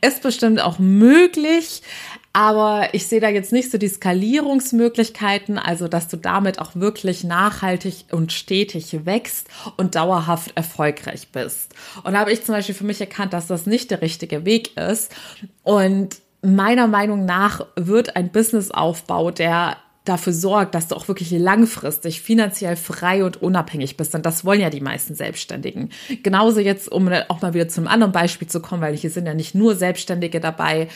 Ist 0.01 0.23
bestimmt 0.23 0.59
auch 0.61 0.79
möglich, 0.79 1.83
aber 2.35 2.89
ich 2.91 3.07
sehe 3.07 3.21
da 3.21 3.29
jetzt 3.29 3.53
nicht 3.53 3.71
so 3.71 3.77
die 3.77 3.87
Skalierungsmöglichkeiten, 3.87 5.57
also 5.57 5.87
dass 5.87 6.09
du 6.09 6.17
damit 6.17 6.59
auch 6.59 6.75
wirklich 6.75 7.23
nachhaltig 7.23 8.07
und 8.11 8.33
stetig 8.33 9.05
wächst 9.05 9.47
und 9.77 9.95
dauerhaft 9.95 10.51
erfolgreich 10.55 11.29
bist. 11.31 11.73
Und 12.03 12.11
da 12.11 12.19
habe 12.19 12.33
ich 12.33 12.43
zum 12.43 12.53
Beispiel 12.53 12.75
für 12.75 12.83
mich 12.83 12.99
erkannt, 12.99 13.31
dass 13.31 13.47
das 13.47 13.67
nicht 13.67 13.89
der 13.89 14.01
richtige 14.01 14.43
Weg 14.43 14.75
ist. 14.75 15.15
Und 15.63 16.17
meiner 16.41 16.87
Meinung 16.87 17.23
nach 17.23 17.67
wird 17.77 18.17
ein 18.17 18.33
Businessaufbau, 18.33 19.31
der 19.31 19.77
dafür 20.05 20.33
sorgt, 20.33 20.75
dass 20.75 20.87
du 20.87 20.95
auch 20.95 21.07
wirklich 21.07 21.31
langfristig 21.31 22.21
finanziell 22.21 22.75
frei 22.75 23.25
und 23.25 23.41
unabhängig 23.41 23.97
bist. 23.97 24.15
Und 24.15 24.25
das 24.25 24.45
wollen 24.45 24.61
ja 24.61 24.69
die 24.69 24.81
meisten 24.81 25.15
Selbstständigen. 25.15 25.89
Genauso 26.23 26.59
jetzt, 26.59 26.91
um 26.91 27.09
auch 27.27 27.41
mal 27.41 27.53
wieder 27.53 27.67
zum 27.67 27.87
anderen 27.87 28.11
Beispiel 28.11 28.47
zu 28.47 28.59
kommen, 28.61 28.81
weil 28.81 28.95
hier 28.95 29.09
sind 29.09 29.25
ja 29.25 29.33
nicht 29.33 29.55
nur 29.55 29.75
Selbstständige 29.75 30.39
dabei, 30.39 30.87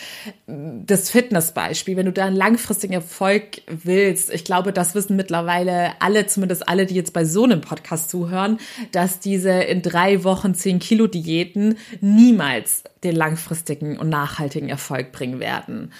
das 0.47 1.09
Fitnessbeispiel. 1.09 1.97
Wenn 1.97 2.05
du 2.05 2.13
da 2.13 2.25
einen 2.25 2.35
langfristigen 2.35 2.93
Erfolg 2.93 3.61
willst, 3.67 4.31
ich 4.31 4.45
glaube, 4.45 4.71
das 4.71 4.95
wissen 4.95 5.15
mittlerweile 5.15 5.93
alle, 5.99 6.27
zumindest 6.27 6.69
alle, 6.69 6.85
die 6.85 6.95
jetzt 6.95 7.13
bei 7.13 7.25
so 7.25 7.43
einem 7.43 7.61
Podcast 7.61 8.09
zuhören, 8.09 8.59
dass 8.91 9.19
diese 9.19 9.51
in 9.51 9.81
drei 9.81 10.23
Wochen 10.23 10.53
zehn 10.53 10.79
Kilo 10.79 11.07
Diäten 11.07 11.77
niemals 11.99 12.83
den 13.03 13.15
langfristigen 13.15 13.97
und 13.97 14.09
nachhaltigen 14.09 14.69
Erfolg 14.69 15.11
bringen 15.11 15.39
werden. 15.39 15.91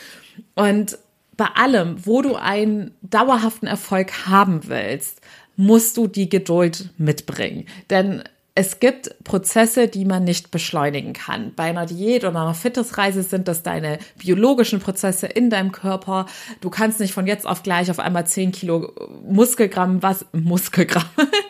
Und 0.56 0.98
bei 1.40 1.48
allem, 1.56 2.06
wo 2.06 2.22
du 2.22 2.36
einen 2.36 2.92
dauerhaften 3.02 3.66
Erfolg 3.66 4.28
haben 4.28 4.68
willst, 4.68 5.22
musst 5.56 5.96
du 5.96 6.08
die 6.08 6.28
Geduld 6.28 6.90
mitbringen. 6.98 7.66
Denn 7.90 8.24
es 8.56 8.82
gibt 8.82 9.24
Prozesse, 9.24 9.88
die 9.88 10.04
man 10.04 10.26
nicht 10.26 10.52
beschleunigen 10.52 11.14
kann. 11.14 11.54
Bei 11.56 11.64
einer 11.64 11.86
Diät 11.86 12.26
oder 12.26 12.42
einer 12.42 12.54
Fitnessreise 12.54 13.24
sind 13.24 13.48
das 13.48 13.64
deine 13.64 14.00
biologischen 14.18 14.82
Prozesse 14.82 15.28
in 15.28 15.50
deinem 15.50 15.72
Körper. 15.72 16.26
Du 16.60 16.70
kannst 16.70 17.00
nicht 17.00 17.14
von 17.14 17.26
jetzt 17.26 17.48
auf 17.48 17.64
gleich 17.64 17.90
auf 17.90 18.00
einmal 18.00 18.28
10 18.28 18.52
Kilo 18.52 18.92
Muskelgramm, 19.26 20.04
was, 20.04 20.26
Muskelgramm, 20.34 21.06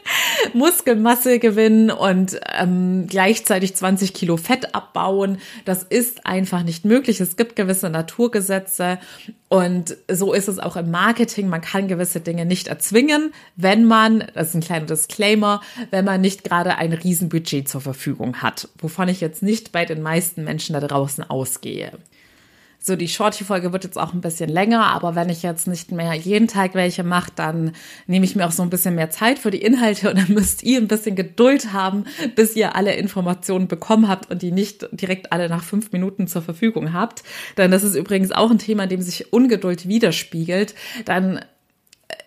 Muskelmasse 0.53 1.39
gewinnen 1.39 1.89
und 1.89 2.39
ähm, 2.59 3.07
gleichzeitig 3.07 3.75
20 3.75 4.13
Kilo 4.13 4.37
Fett 4.37 4.75
abbauen. 4.75 5.39
Das 5.65 5.81
ist 5.81 6.27
einfach 6.27 6.61
nicht 6.61 6.85
möglich. 6.85 7.19
Es 7.21 7.37
gibt 7.37 7.55
gewisse 7.55 7.89
Naturgesetze 7.89 8.99
Und 9.49 9.97
so 10.07 10.33
ist 10.33 10.47
es 10.47 10.59
auch 10.59 10.75
im 10.75 10.91
Marketing. 10.91 11.49
Man 11.49 11.61
kann 11.61 11.87
gewisse 11.87 12.21
Dinge 12.21 12.45
nicht 12.45 12.67
erzwingen, 12.67 13.33
wenn 13.55 13.85
man, 13.85 14.23
das 14.35 14.49
ist 14.49 14.55
ein 14.55 14.61
kleiner 14.61 14.85
Disclaimer, 14.85 15.61
wenn 15.89 16.05
man 16.05 16.21
nicht 16.21 16.43
gerade 16.43 16.77
ein 16.77 16.93
Riesenbudget 16.93 17.67
zur 17.67 17.81
Verfügung 17.81 18.43
hat, 18.43 18.69
wovon 18.77 19.09
ich 19.09 19.21
jetzt 19.21 19.41
nicht 19.41 19.71
bei 19.71 19.85
den 19.85 20.03
meisten 20.03 20.43
Menschen 20.43 20.73
da 20.73 20.79
draußen 20.79 21.27
ausgehe. 21.27 21.93
So, 22.81 22.95
die 22.95 23.09
Shorty-Folge 23.09 23.73
wird 23.73 23.83
jetzt 23.83 23.97
auch 23.97 24.13
ein 24.13 24.21
bisschen 24.21 24.49
länger, 24.49 24.87
aber 24.87 25.13
wenn 25.13 25.27
ich 25.27 25.43
jetzt 25.43 25.67
nicht 25.67 25.91
mehr 25.91 26.13
jeden 26.13 26.47
Tag 26.47 26.75
welche 26.75 27.03
mache, 27.03 27.31
dann 27.35 27.73
nehme 28.07 28.25
ich 28.25 28.37
mir 28.37 28.47
auch 28.47 28.53
so 28.53 28.63
ein 28.63 28.69
bisschen 28.69 28.95
mehr 28.95 29.09
Zeit 29.09 29.37
für 29.37 29.51
die 29.51 29.61
Inhalte 29.61 30.09
und 30.09 30.17
dann 30.17 30.29
müsst 30.33 30.63
ihr 30.63 30.79
ein 30.79 30.87
bisschen 30.87 31.15
Geduld 31.17 31.73
haben, 31.73 32.05
bis 32.35 32.55
ihr 32.55 32.75
alle 32.75 32.93
Informationen 32.93 33.67
bekommen 33.67 34.07
habt 34.07 34.31
und 34.31 34.41
die 34.41 34.53
nicht 34.53 34.87
direkt 34.93 35.33
alle 35.33 35.49
nach 35.49 35.63
fünf 35.63 35.91
Minuten 35.91 36.27
zur 36.27 36.41
Verfügung 36.41 36.93
habt. 36.93 37.23
Denn 37.57 37.69
das 37.69 37.83
ist 37.83 37.95
übrigens 37.95 38.31
auch 38.31 38.49
ein 38.49 38.59
Thema, 38.59 38.87
dem 38.87 39.01
sich 39.01 39.33
Ungeduld 39.33 39.87
widerspiegelt. 39.87 40.73
Dann 41.03 41.41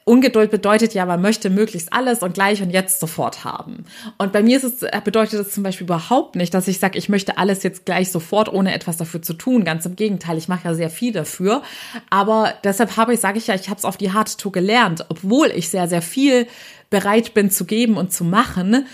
Ungeduld 0.04 0.50
bedeutet 0.50 0.94
ja, 0.94 1.06
man 1.06 1.22
möchte 1.22 1.48
möglichst 1.48 1.92
alles 1.92 2.22
und 2.22 2.34
gleich 2.34 2.60
und 2.60 2.70
jetzt 2.70 2.98
sofort 2.98 3.44
haben. 3.44 3.84
Und 4.18 4.32
bei 4.32 4.42
mir 4.42 4.56
ist 4.56 4.64
es, 4.64 4.90
bedeutet 5.04 5.40
es 5.40 5.54
zum 5.54 5.62
Beispiel 5.62 5.84
überhaupt 5.84 6.34
nicht, 6.34 6.52
dass 6.54 6.66
ich 6.66 6.80
sage, 6.80 6.98
ich 6.98 7.08
möchte 7.08 7.38
alles 7.38 7.62
jetzt 7.62 7.86
gleich 7.86 8.10
sofort, 8.10 8.52
ohne 8.52 8.74
etwas 8.74 8.96
dafür 8.96 9.22
zu 9.22 9.34
tun. 9.34 9.64
Ganz 9.64 9.86
im 9.86 9.94
Gegenteil, 9.94 10.38
ich 10.38 10.48
mache 10.48 10.66
ja 10.66 10.74
sehr 10.74 10.90
viel 10.90 11.12
dafür. 11.12 11.62
Aber 12.10 12.54
deshalb 12.64 12.96
habe 12.96 13.14
ich, 13.14 13.20
sage 13.20 13.38
ich 13.38 13.46
ja, 13.46 13.54
ich 13.54 13.68
habe 13.68 13.78
es 13.78 13.84
auf 13.84 13.96
die 13.96 14.12
harte 14.12 14.36
Tour 14.36 14.50
gelernt. 14.50 15.06
Obwohl 15.08 15.48
ich 15.48 15.68
sehr, 15.68 15.86
sehr 15.86 16.02
viel 16.02 16.48
bereit 16.90 17.32
bin 17.32 17.50
zu 17.50 17.64
geben 17.64 17.96
und 17.96 18.12
zu 18.12 18.24
machen, 18.24 18.86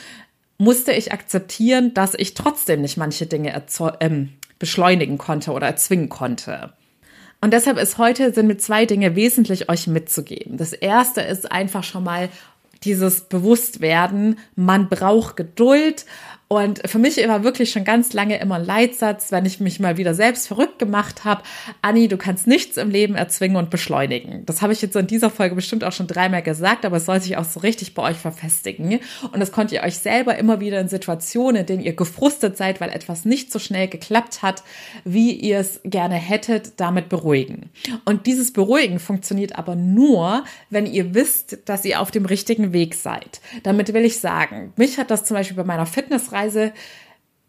musste 0.59 0.93
ich 0.93 1.13
akzeptieren, 1.13 1.95
dass 1.95 2.15
ich 2.15 2.35
trotzdem 2.35 2.83
nicht 2.83 2.97
manche 2.97 3.27
Dinge 3.27 3.63
ähm, 4.01 4.35
beschleunigen 4.59 5.17
konnte 5.17 5.53
oder 5.53 5.69
erzwingen 5.69 6.09
konnte. 6.09 6.73
Und 7.41 7.53
deshalb 7.53 7.79
ist 7.79 7.99
heute, 7.99 8.33
sind 8.33 8.47
mir 8.47 8.59
zwei 8.59 8.85
Dinge 8.85 9.15
wesentlich 9.15 9.69
euch 9.69 9.87
mitzugeben. 9.87 10.57
Das 10.57 10.73
erste 10.73 11.21
ist 11.21 11.51
einfach 11.53 11.85
schon 11.85 12.05
mal 12.05 12.29
dieses 12.85 13.23
Bewusstwerden, 13.23 14.39
man 14.55 14.89
braucht 14.89 15.37
Geduld 15.37 16.05
und 16.49 16.81
für 16.89 16.99
mich 16.99 17.17
war 17.29 17.45
wirklich 17.45 17.71
schon 17.71 17.85
ganz 17.85 18.15
lange 18.15 18.41
immer 18.41 18.55
ein 18.55 18.65
Leitsatz, 18.65 19.31
wenn 19.31 19.45
ich 19.45 19.61
mich 19.61 19.81
mal 19.81 19.99
wieder 19.99 20.15
selbst 20.15 20.49
verrückt 20.49 20.79
gemacht 20.79 21.27
habe. 21.27 21.43
Anni, 21.83 22.09
du 22.09 22.17
kannst 22.17 22.47
nichts 22.47 22.79
im 22.79 22.91
Leben 22.91 23.17
erzwingen 23.17 23.59
und 23.59 23.69
beschleunigen. 23.69 24.47
Das 24.47 24.63
habe 24.63 24.73
ich 24.73 24.81
jetzt 24.81 24.97
in 24.97 25.07
dieser 25.07 25.29
Folge 25.29 25.55
bestimmt 25.55 25.85
auch 25.85 25.93
schon 25.93 26.07
dreimal 26.07 26.43
gesagt, 26.43 26.87
aber 26.87 26.97
es 26.97 27.05
soll 27.05 27.21
sich 27.21 27.37
auch 27.37 27.45
so 27.45 27.61
richtig 27.61 27.93
bei 27.93 28.03
euch 28.03 28.17
verfestigen. 28.17 28.99
Und 29.31 29.41
das 29.41 29.53
könnt 29.53 29.73
ihr 29.73 29.83
euch 29.83 29.99
selber 29.99 30.39
immer 30.39 30.59
wieder 30.59 30.81
in 30.81 30.89
Situationen, 30.89 31.57
in 31.61 31.67
denen 31.67 31.83
ihr 31.83 31.95
gefrustet 31.95 32.57
seid, 32.57 32.81
weil 32.81 32.91
etwas 32.91 33.27
nicht 33.27 33.53
so 33.53 33.59
schnell 33.59 33.87
geklappt 33.87 34.41
hat, 34.41 34.63
wie 35.05 35.33
ihr 35.33 35.59
es 35.59 35.81
gerne 35.85 36.15
hättet, 36.15 36.81
damit 36.81 37.11
beruhigen. 37.11 37.69
Und 38.07 38.27
dieses 38.27 38.55
Beruhigen 38.55 39.01
funktioniert 39.01 39.59
aber 39.59 39.75
nur, 39.75 40.45
wenn 40.71 40.87
ihr 40.87 41.15
wisst, 41.15 41.59
dass 41.67 41.85
ihr 41.85 42.01
auf 42.01 42.11
dem 42.11 42.25
richtigen 42.25 42.73
Weg 42.73 42.95
seid. 42.95 43.43
Damit 43.65 43.93
will 43.93 44.07
ich 44.07 44.19
sagen, 44.19 44.73
mich 44.77 44.97
hat 44.97 45.11
das 45.11 45.25
zum 45.25 45.37
Beispiel 45.37 45.57
bei 45.57 45.65
meiner 45.65 45.85
Fitnessreise 45.85 46.38
Weise 46.39 46.73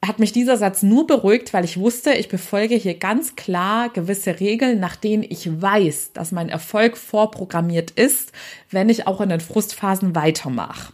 hat 0.06 0.20
mich 0.20 0.32
dieser 0.32 0.56
Satz 0.56 0.82
nur 0.82 1.06
beruhigt, 1.08 1.54
weil 1.54 1.66
ich 1.66 1.78
wusste, 1.78 2.14
ich 2.14 2.30
befolge 2.30 2.76
hier 2.76 2.94
ganz 2.94 3.36
klar 3.36 3.90
gewisse 3.90 4.40
Regeln, 4.40 4.80
nach 4.80 4.96
denen 4.96 5.24
ich 5.24 5.62
weiß, 5.62 6.14
dass 6.14 6.32
mein 6.32 6.48
Erfolg 6.48 6.96
vorprogrammiert 6.96 7.92
ist, 7.92 8.32
wenn 8.70 8.88
ich 8.88 9.08
auch 9.08 9.20
in 9.20 9.30
den 9.30 9.42
Frustphasen 9.42 10.16
weitermache. 10.16 10.94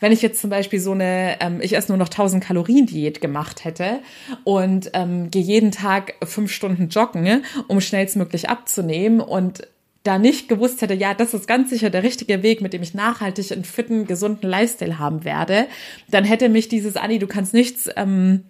Wenn 0.00 0.12
ich 0.12 0.22
jetzt 0.22 0.40
zum 0.40 0.48
Beispiel 0.48 0.80
so 0.80 0.92
eine, 0.92 1.36
ähm, 1.40 1.60
ich 1.60 1.76
esse 1.76 1.88
nur 1.88 1.98
noch 1.98 2.08
1000 2.08 2.42
Kalorien 2.42 2.86
Diät 2.86 3.20
gemacht 3.20 3.64
hätte 3.64 4.00
und 4.44 4.90
ähm, 4.94 5.30
gehe 5.30 5.42
jeden 5.42 5.72
Tag 5.72 6.14
fünf 6.24 6.52
Stunden 6.52 6.88
joggen, 6.88 7.44
um 7.66 7.80
schnellstmöglich 7.80 8.48
abzunehmen 8.48 9.20
und 9.20 9.66
da 10.06 10.18
nicht 10.18 10.48
gewusst 10.48 10.82
hätte, 10.82 10.94
ja, 10.94 11.14
das 11.14 11.34
ist 11.34 11.48
ganz 11.48 11.70
sicher 11.70 11.90
der 11.90 12.02
richtige 12.02 12.42
Weg, 12.42 12.60
mit 12.60 12.72
dem 12.72 12.82
ich 12.82 12.94
nachhaltig 12.94 13.52
einen 13.52 13.64
fitten, 13.64 14.06
gesunden 14.06 14.48
Lifestyle 14.48 14.98
haben 14.98 15.24
werde, 15.24 15.66
dann 16.08 16.24
hätte 16.24 16.48
mich 16.48 16.68
dieses 16.68 16.96
Anni, 16.96 17.18
du 17.18 17.26
kannst 17.26 17.54
nichts 17.54 17.88
ähm, 17.96 18.44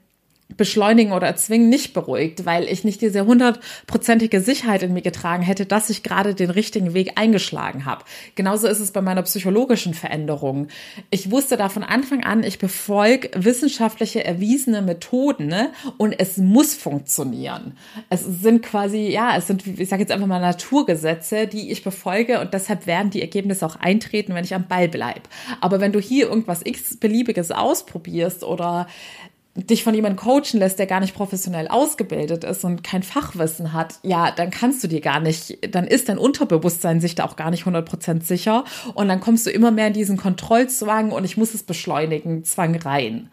beschleunigen 0.56 1.12
oder 1.12 1.26
erzwingen 1.26 1.68
nicht 1.68 1.92
beruhigt, 1.92 2.46
weil 2.46 2.64
ich 2.64 2.84
nicht 2.84 3.02
diese 3.02 3.26
hundertprozentige 3.26 4.40
Sicherheit 4.40 4.82
in 4.82 4.92
mir 4.92 5.02
getragen 5.02 5.42
hätte, 5.42 5.66
dass 5.66 5.90
ich 5.90 6.02
gerade 6.02 6.34
den 6.34 6.50
richtigen 6.50 6.94
Weg 6.94 7.12
eingeschlagen 7.16 7.84
habe. 7.84 8.04
Genauso 8.36 8.68
ist 8.68 8.78
es 8.78 8.92
bei 8.92 9.02
meiner 9.02 9.22
psychologischen 9.22 9.92
Veränderung. 9.92 10.68
Ich 11.10 11.30
wusste 11.30 11.56
da 11.56 11.68
von 11.68 11.82
Anfang 11.82 12.24
an, 12.24 12.44
ich 12.44 12.58
befolge 12.58 13.30
wissenschaftliche 13.34 14.24
erwiesene 14.24 14.82
Methoden 14.82 15.48
ne? 15.48 15.72
und 15.98 16.12
es 16.18 16.36
muss 16.36 16.74
funktionieren. 16.74 17.76
Es 18.08 18.24
sind 18.24 18.62
quasi, 18.62 19.08
ja, 19.08 19.36
es 19.36 19.48
sind, 19.48 19.66
ich 19.66 19.88
sage 19.88 20.02
jetzt 20.02 20.12
einfach 20.12 20.28
mal 20.28 20.40
Naturgesetze, 20.40 21.48
die 21.48 21.72
ich 21.72 21.82
befolge 21.82 22.40
und 22.40 22.54
deshalb 22.54 22.86
werden 22.86 23.10
die 23.10 23.20
Ergebnisse 23.20 23.66
auch 23.66 23.76
eintreten, 23.76 24.34
wenn 24.34 24.44
ich 24.44 24.54
am 24.54 24.68
Ball 24.68 24.88
bleibe. 24.88 25.22
Aber 25.60 25.80
wenn 25.80 25.92
du 25.92 26.00
hier 26.00 26.28
irgendwas 26.28 26.60
x-beliebiges 26.64 27.50
ausprobierst 27.50 28.44
oder 28.44 28.86
dich 29.56 29.82
von 29.82 29.94
jemandem 29.94 30.18
coachen 30.18 30.60
lässt, 30.60 30.78
der 30.78 30.86
gar 30.86 31.00
nicht 31.00 31.14
professionell 31.14 31.68
ausgebildet 31.68 32.44
ist 32.44 32.64
und 32.64 32.84
kein 32.84 33.02
Fachwissen 33.02 33.72
hat, 33.72 33.94
ja, 34.02 34.30
dann 34.30 34.50
kannst 34.50 34.84
du 34.84 34.88
dir 34.88 35.00
gar 35.00 35.20
nicht, 35.20 35.58
dann 35.75 35.86
ist 35.86 36.08
dein 36.08 36.18
Unterbewusstsein 36.18 37.00
sich 37.00 37.14
da 37.14 37.25
auch 37.25 37.36
gar 37.36 37.50
nicht 37.50 37.64
100% 37.64 38.22
sicher 38.22 38.64
und 38.94 39.08
dann 39.08 39.20
kommst 39.20 39.46
du 39.46 39.50
immer 39.50 39.70
mehr 39.70 39.88
in 39.88 39.92
diesen 39.94 40.16
Kontrollzwang 40.16 41.10
und 41.10 41.25
ich 41.25 41.36
muss 41.36 41.54
es 41.54 41.62
beschleunigen, 41.62 42.44
Zwang 42.44 42.76
rein. 42.76 43.30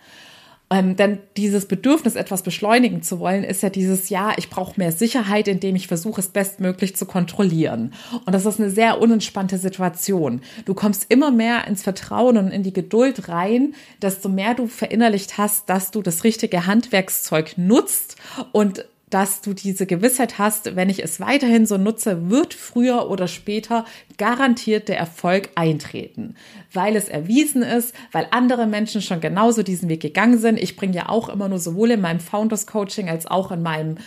Ähm, 0.74 0.96
denn 0.96 1.20
dieses 1.38 1.68
Bedürfnis, 1.68 2.16
etwas 2.16 2.42
beschleunigen 2.42 3.04
zu 3.04 3.20
wollen, 3.20 3.44
ist 3.44 3.62
ja 3.62 3.70
dieses, 3.70 4.10
ja, 4.10 4.34
ich 4.38 4.50
brauche 4.50 4.80
mehr 4.80 4.92
Sicherheit, 4.92 5.48
indem 5.48 5.76
ich 5.76 5.86
versuche, 5.86 6.20
es 6.20 6.30
bestmöglich 6.30 6.96
zu 6.96 7.06
kontrollieren. 7.06 7.94
Und 8.26 8.34
das 8.34 8.48
ist 8.48 8.60
eine 8.60 8.72
sehr 8.72 9.00
unentspannte 9.00 9.60
Situation. 9.60 10.42
Du 10.66 10.74
kommst 10.74 11.06
immer 11.10 11.30
mehr 11.30 11.68
ins 11.68 11.84
Vertrauen 11.84 12.38
und 12.38 12.50
in 12.50 12.64
die 12.64 12.74
Geduld 12.74 13.30
rein, 13.30 13.76
desto 14.02 14.30
mehr 14.30 14.56
du 14.56 14.66
verinnerlicht 14.66 15.38
hast, 15.38 15.70
dass 15.70 15.92
du 15.92 16.02
das 16.02 16.24
richtige 16.24 16.66
Handwerkszeug 16.66 17.56
nutzt 17.56 18.16
und 18.52 18.84
dass 19.14 19.42
du 19.42 19.54
diese 19.54 19.86
Gewissheit 19.86 20.40
hast, 20.40 20.76
wenn 20.76 20.90
ich 20.90 21.04
es 21.04 21.20
weiterhin 21.20 21.68
so 21.68 21.78
nutze, 21.78 22.32
wird 22.32 22.56
früher 22.56 23.12
oder 23.12 23.28
später 23.28 23.86
garantiert 24.18 24.90
der 24.90 24.98
Erfolg 24.98 25.52
eintreten, 25.54 26.34
weil 26.72 26.96
es 26.96 27.10
erwiesen 27.10 27.62
ist, 27.62 27.94
weil 28.12 28.26
andere 28.32 28.66
Menschen 28.66 29.04
schon 29.04 29.22
genauso 29.22 29.62
diesen 29.62 29.88
Weg 29.88 30.02
gegangen 30.02 30.40
sind. 30.40 30.58
Ich 30.58 30.76
bringe 30.76 30.96
ja 30.96 31.10
auch 31.10 31.30
immer 31.30 31.48
nur 31.48 31.60
sowohl 31.60 31.92
in 31.92 32.02
meinem 32.02 32.20
Founders 32.20 32.66
Coaching 32.66 33.08
als 33.08 33.28
auch 33.28 33.52
in 33.52 33.62
meinem 33.62 33.98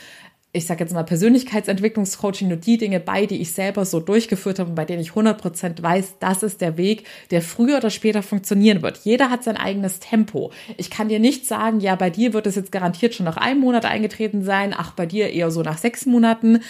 ich 0.56 0.66
sage 0.66 0.82
jetzt 0.82 0.94
mal 0.94 1.04
Persönlichkeitsentwicklungscoaching 1.04 2.48
nur 2.48 2.56
die 2.56 2.78
Dinge 2.78 2.98
bei, 2.98 3.26
die 3.26 3.40
ich 3.40 3.52
selber 3.52 3.84
so 3.84 4.00
durchgeführt 4.00 4.58
habe 4.58 4.70
und 4.70 4.74
bei 4.74 4.84
denen 4.84 5.02
ich 5.02 5.10
100% 5.10 5.82
weiß, 5.82 6.16
das 6.18 6.42
ist 6.42 6.60
der 6.60 6.76
Weg, 6.78 7.04
der 7.30 7.42
früher 7.42 7.76
oder 7.76 7.90
später 7.90 8.22
funktionieren 8.22 8.82
wird. 8.82 8.98
Jeder 9.04 9.30
hat 9.30 9.44
sein 9.44 9.56
eigenes 9.56 10.00
Tempo. 10.00 10.50
Ich 10.78 10.90
kann 10.90 11.08
dir 11.08 11.20
nicht 11.20 11.46
sagen, 11.46 11.80
ja, 11.80 11.94
bei 11.94 12.10
dir 12.10 12.32
wird 12.32 12.46
es 12.46 12.56
jetzt 12.56 12.72
garantiert 12.72 13.14
schon 13.14 13.26
nach 13.26 13.36
einem 13.36 13.60
Monat 13.60 13.84
eingetreten 13.84 14.42
sein, 14.42 14.74
ach, 14.76 14.92
bei 14.92 15.06
dir 15.06 15.30
eher 15.30 15.50
so 15.50 15.62
nach 15.62 15.78
sechs 15.78 16.06
Monaten. 16.06 16.60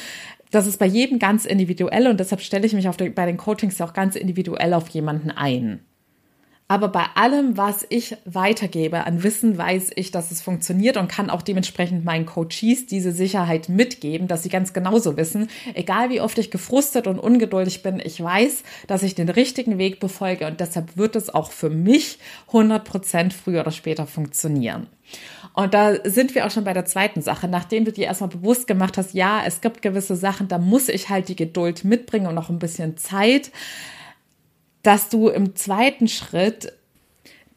Das 0.51 0.67
ist 0.67 0.79
bei 0.79 0.87
jedem 0.87 1.19
ganz 1.19 1.45
individuell 1.45 2.09
und 2.09 2.19
deshalb 2.19 2.41
stelle 2.41 2.67
ich 2.67 2.73
mich 2.73 2.89
auf 2.89 2.97
den, 2.97 3.15
bei 3.15 3.27
den 3.27 3.37
Coachings 3.37 3.81
auch 3.81 3.93
ganz 3.93 4.17
individuell 4.17 4.75
auf 4.75 4.89
jemanden 4.89 5.31
ein. 5.31 5.81
Aber 6.69 6.89
bei 6.89 7.05
allem, 7.15 7.57
was 7.57 7.87
ich 7.91 8.17
weitergebe 8.25 9.05
an 9.05 9.23
Wissen, 9.23 9.57
weiß 9.57 9.93
ich, 9.95 10.11
dass 10.11 10.33
es 10.33 10.43
funktioniert 10.43 10.97
und 10.97 11.07
kann 11.07 11.31
auch 11.31 11.43
dementsprechend 11.43 12.05
meinen 12.05 12.27
Coaches 12.27 12.87
diese 12.87 13.13
Sicherheit 13.13 13.69
mitgeben, 13.69 14.27
dass 14.27 14.43
sie 14.43 14.49
ganz 14.49 14.73
genauso 14.73 15.17
wissen, 15.17 15.49
egal 15.75 16.11
wie 16.11 16.21
oft 16.21 16.39
ich 16.39 16.51
gefrustet 16.51 17.07
und 17.07 17.21
ungeduldig 17.21 17.85
bin, 17.85 18.03
ich 18.05 18.21
weiß, 18.21 18.65
dass 18.89 19.05
ich 19.05 19.15
den 19.15 19.29
richtigen 19.29 19.79
Weg 19.79 20.01
befolge 20.01 20.47
und 20.49 20.59
deshalb 20.59 20.97
wird 20.97 21.15
es 21.15 21.33
auch 21.33 21.53
für 21.53 21.71
mich 21.71 22.19
100 22.49 22.85
Prozent 22.85 23.33
früher 23.33 23.61
oder 23.61 23.71
später 23.71 24.09
funktionieren. 24.09 24.89
Und 25.55 25.73
da 25.73 25.95
sind 26.05 26.35
wir 26.35 26.47
auch 26.47 26.51
schon 26.51 26.65
bei 26.65 26.73
der 26.73 26.85
zweiten 26.85 27.23
Sache. 27.23 27.47
Nachdem 27.49 27.85
du 27.85 27.93
dir 27.93 28.07
erstmal 28.07 28.29
bewusst 28.29 28.67
gemacht 28.67 28.99
hast, 28.99 29.15
ja, 29.15 29.43
es 29.47 29.61
gibt 29.61 29.83
gewisse 29.83 30.17
Sachen, 30.17 30.49
da 30.49 30.59
muss 30.59 30.89
ich 30.89 31.09
halt 31.09 31.29
die 31.29 31.37
Geduld 31.37 31.85
mitbringen 31.85 32.27
und 32.27 32.35
noch 32.35 32.51
ein 32.51 32.59
bisschen 32.59 32.97
Zeit 32.97 33.53
dass 34.87 35.09
du 35.09 35.29
im 35.29 35.57
zweiten 35.57 36.07
Schritt 36.07 36.73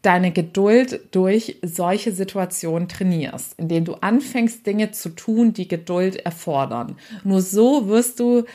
deine 0.02 0.32
Geduld 0.32 1.02
durch 1.12 1.58
solche 1.62 2.12
Situationen 2.12 2.88
trainierst, 2.88 3.54
indem 3.60 3.86
du 3.86 3.94
anfängst, 3.96 4.66
Dinge 4.66 4.92
zu 4.92 5.10
tun, 5.10 5.54
die 5.54 5.68
Geduld 5.68 6.16
erfordern. 6.16 6.96
Nur 7.24 7.44
so 7.44 7.88
wirst 7.88 8.20
du 8.20 8.46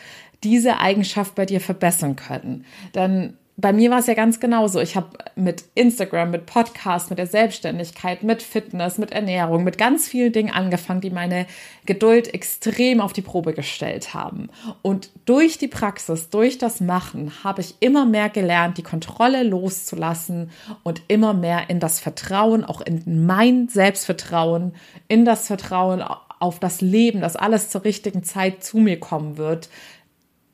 diese 0.43 0.81
Eigenschaft 0.81 1.37
bei 1.37 1.47
dir 1.47 1.61
verbessern 1.61 2.17
können. 2.17 2.65
Denn 2.97 3.35
bei 3.57 3.73
mir 3.73 3.91
war 3.91 4.01
es 4.01 4.09
ja 4.09 4.15
ganz 4.15 4.41
genauso. 4.41 4.81
Ich 4.81 4.97
habe 4.97 5.11
mit 5.37 5.65
Instagram, 5.77 6.33
mit 6.33 6.47
Podcast, 6.47 7.11
mit 7.11 7.21
der 7.21 7.29
Selbstständigkeit, 7.29 8.25
mit 8.25 8.43
Fitness, 8.43 8.99
mit 8.99 9.13
Ernährung, 9.13 9.63
mit 9.63 9.79
ganz 9.79 10.09
vielen 10.09 10.33
Dingen 10.33 10.53
angefangen, 10.53 11.01
die 11.01 11.11
meine 11.11 11.47
Geduld 11.87 12.35
extrem 12.35 13.01
auf 13.01 13.13
die 13.13 13.23
Probe 13.23 13.53
gestellt 13.53 14.13
haben. 14.13 14.49
Und 14.83 15.11
durch 15.25 15.57
die 15.57 15.69
Praxis, 15.69 16.31
durch 16.31 16.59
das 16.59 16.81
Machen, 16.81 17.33
habe 17.45 17.61
ich 17.61 17.77
immer 17.79 18.07
mehr 18.07 18.29
gelernt, 18.29 18.77
die 18.77 18.83
Kontrolle 18.83 19.45
loszulassen 19.45 20.51
und 20.83 21.03
immer 21.07 21.33
mehr 21.33 21.71
in 21.71 21.79
das 21.79 22.01
Vertrauen, 22.01 22.65
auch 22.65 22.81
in 22.81 23.25
mein 23.25 23.69
Selbstvertrauen, 23.69 24.75
in 25.07 25.25
das 25.25 25.47
Vertrauen 25.47 26.03
auf 26.41 26.59
das 26.59 26.81
Leben, 26.81 27.21
dass 27.21 27.37
alles 27.37 27.71
zur 27.71 27.85
richtigen 27.85 28.23
Zeit 28.25 28.63
zu 28.65 28.79
mir 28.79 29.01
kommen 29.01 29.39
wird, 29.39 29.69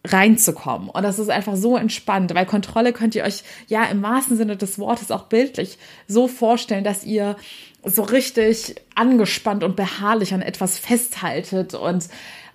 reinzukommen. 0.04 0.88
Und 0.88 1.02
das 1.02 1.19
ist 1.19 1.30
einfach 1.30 1.57
so 1.57 1.76
entspannt, 1.76 2.35
weil 2.35 2.47
Kontrolle 2.47 2.92
könnt 2.92 3.14
ihr 3.14 3.25
euch 3.25 3.42
ja 3.69 3.85
im 3.85 4.02
wahrsten 4.02 4.37
Sinne 4.37 4.57
des 4.57 4.78
Wortes 4.78 5.11
auch 5.11 5.25
bildlich 5.25 5.78
so 6.09 6.26
vorstellen, 6.26 6.85
dass 6.85 7.04
ihr 7.04 7.37
so 7.85 8.02
richtig 8.02 8.76
angespannt 8.95 9.64
und 9.64 9.76
beharrlich 9.76 10.33
an 10.33 10.42
etwas 10.42 10.78
festhaltet 10.78 11.75
und 11.75 12.09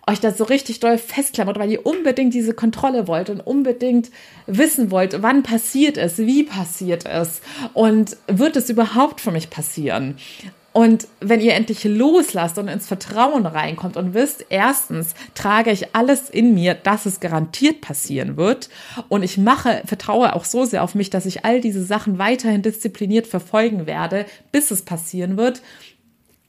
euch 0.08 0.20
das 0.20 0.38
so 0.38 0.44
richtig 0.44 0.80
doll 0.80 0.98
festklammert, 0.98 1.58
weil 1.58 1.72
ihr 1.72 1.86
unbedingt 1.86 2.34
diese 2.34 2.54
Kontrolle 2.54 3.08
wollt 3.08 3.30
und 3.30 3.42
unbedingt 3.42 4.12
wissen 4.46 4.92
wollt, 4.92 5.22
wann 5.24 5.42
passiert 5.42 5.98
es, 5.98 6.20
wie 6.20 6.44
passiert 6.44 7.06
es 7.06 7.42
und 7.74 8.18
wird 8.28 8.56
es 8.56 8.70
überhaupt 8.70 9.20
für 9.20 9.32
mich 9.32 9.50
passieren. 9.50 10.18
Und 10.76 11.08
wenn 11.22 11.40
ihr 11.40 11.54
endlich 11.54 11.86
loslasst 11.86 12.58
und 12.58 12.68
ins 12.68 12.86
Vertrauen 12.86 13.46
reinkommt 13.46 13.96
und 13.96 14.14
wisst, 14.14 14.48
erstens 14.50 15.16
trage 15.34 15.72
ich 15.72 15.96
alles 15.96 16.30
in 16.30 16.54
mir, 16.54 16.74
dass 16.74 17.06
es 17.06 17.22
garantiert 17.22 17.80
passieren 17.80 18.36
wird. 18.36 18.68
Und 19.08 19.24
ich 19.24 19.38
mache, 19.38 19.84
vertraue 19.86 20.36
auch 20.36 20.44
so 20.44 20.66
sehr 20.66 20.84
auf 20.84 20.94
mich, 20.94 21.10
dass 21.10 21.26
ich 21.26 21.46
all 21.46 21.62
diese 21.62 21.82
Sachen 21.82 22.18
weiterhin 22.18 22.62
diszipliniert 22.62 23.26
verfolgen 23.26 23.88
werde, 23.88 24.26
bis 24.52 24.70
es 24.70 24.82
passieren 24.82 25.38
wird 25.38 25.62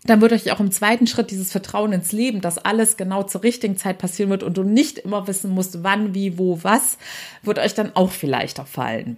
dann 0.04 0.20
wird 0.20 0.32
euch 0.32 0.52
auch 0.52 0.60
im 0.60 0.70
zweiten 0.70 1.08
Schritt 1.08 1.32
dieses 1.32 1.50
Vertrauen 1.50 1.92
ins 1.92 2.12
Leben, 2.12 2.40
dass 2.40 2.58
alles 2.58 2.96
genau 2.96 3.24
zur 3.24 3.42
richtigen 3.42 3.76
Zeit 3.76 3.98
passieren 3.98 4.30
wird 4.30 4.44
und 4.44 4.56
du 4.56 4.62
nicht 4.62 4.98
immer 4.98 5.26
wissen 5.26 5.50
musst, 5.50 5.82
wann, 5.82 6.14
wie, 6.14 6.38
wo, 6.38 6.62
was, 6.62 6.96
wird 7.42 7.58
euch 7.58 7.74
dann 7.74 7.90
auch 7.96 8.12
viel 8.12 8.30
leichter 8.30 8.66
fallen. 8.66 9.16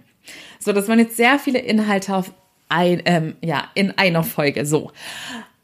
So, 0.59 0.73
das 0.73 0.87
waren 0.87 0.97
jetzt 0.97 1.15
sehr 1.15 1.37
viele 1.37 1.59
Inhalte 1.59 2.15
auf 2.15 2.31
ein, 2.69 3.01
ähm, 3.05 3.35
ja, 3.41 3.65
in 3.73 3.97
einer 3.97 4.23
Folge. 4.23 4.65
So. 4.65 4.91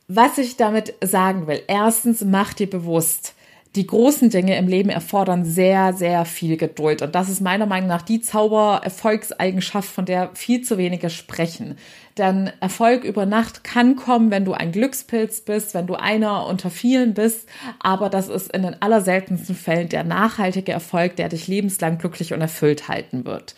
Was 0.07 0.37
ich 0.37 0.57
damit 0.57 0.93
sagen 1.03 1.47
will. 1.47 1.61
Erstens, 1.67 2.23
mach 2.23 2.53
dir 2.53 2.69
bewusst, 2.69 3.35
die 3.75 3.87
großen 3.87 4.29
Dinge 4.29 4.57
im 4.57 4.67
Leben 4.67 4.89
erfordern 4.89 5.43
sehr, 5.43 5.91
sehr 5.93 6.23
viel 6.23 6.55
Geduld. 6.55 7.01
Und 7.01 7.13
das 7.13 7.27
ist 7.27 7.41
meiner 7.41 7.65
Meinung 7.65 7.89
nach 7.89 8.03
die 8.03 8.21
Zaubererfolgseigenschaft, 8.21 9.89
von 9.89 10.05
der 10.05 10.31
viel 10.33 10.61
zu 10.61 10.77
wenige 10.77 11.09
sprechen. 11.09 11.77
Denn 12.17 12.51
Erfolg 12.61 13.03
über 13.03 13.25
Nacht 13.25 13.65
kann 13.65 13.97
kommen, 13.97 14.31
wenn 14.31 14.45
du 14.45 14.53
ein 14.53 14.71
Glückspilz 14.71 15.41
bist, 15.41 15.73
wenn 15.73 15.87
du 15.87 15.95
einer 15.95 16.45
unter 16.47 16.69
vielen 16.69 17.13
bist. 17.13 17.49
Aber 17.79 18.09
das 18.09 18.29
ist 18.29 18.53
in 18.53 18.63
den 18.63 18.81
allerseltensten 18.81 19.55
Fällen 19.55 19.89
der 19.89 20.05
nachhaltige 20.05 20.71
Erfolg, 20.71 21.17
der 21.17 21.27
dich 21.27 21.47
lebenslang 21.47 21.97
glücklich 21.97 22.33
und 22.33 22.39
erfüllt 22.39 22.87
halten 22.87 23.25
wird. 23.25 23.55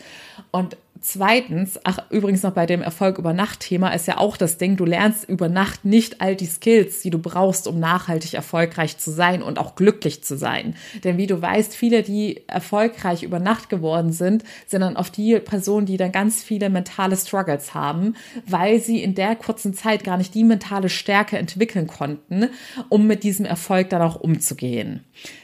Und 0.50 0.78
Zweitens, 1.02 1.80
ach, 1.84 2.00
übrigens 2.10 2.44
noch 2.44 2.54
bei 2.54 2.66
dem 2.66 2.82
Erfolg 2.82 3.18
über 3.18 3.34
Nacht-Thema 3.34 3.90
ist 3.90 4.08
ja 4.08 4.18
auch 4.18 4.38
das 4.38 4.58
Ding, 4.58 4.78
du 4.78 4.86
lernst 4.86 5.28
über 5.28 5.50
Nacht 5.50 5.86
nicht 5.86 6.22
all 6.22 6.36
die 6.36 6.46
Skills, 6.46 7.02
die 7.02 7.10
du 7.10 7.20
brauchst, 7.20 7.68
um 7.68 7.80
nachhaltig 7.80 8.34
erfolgreich 8.34 8.98
zu 8.98 9.12
sein 9.12 9.42
und 9.42 9.60
auch 9.60 9.76
glücklich 9.76 10.24
zu 10.24 10.38
sein. 10.38 10.76
Denn 11.04 11.18
wie 11.18 11.28
du 11.28 11.42
weißt, 11.42 11.76
viele, 11.76 12.04
die 12.04 12.44
erfolgreich 12.48 13.24
über 13.24 13.40
Nacht 13.40 13.70
geworden 13.70 14.12
sind, 14.12 14.44
sind 14.66 14.82
dann 14.82 14.98
oft 14.98 15.16
die 15.18 15.40
Personen, 15.40 15.86
die 15.86 15.98
dann 15.98 16.12
ganz 16.12 16.44
viele 16.44 16.70
mentale 16.70 17.18
Struggles 17.18 17.74
haben, 17.74 18.16
weil 18.46 18.80
sie 18.80 19.04
in 19.04 19.16
der 19.16 19.36
kurzen 19.36 19.74
Zeit 19.74 20.04
gar 20.04 20.18
nicht 20.18 20.34
die 20.34 20.44
mentale 20.44 20.90
Stärke 20.90 21.38
entwickeln 21.38 21.88
konnten, 21.88 22.50
um 22.90 23.08
mit 23.08 23.24
diesem 23.24 23.46
Erfolg 23.46 23.90
dann 23.90 24.02
auch 24.02 24.16
umzugehen. 24.16 25.04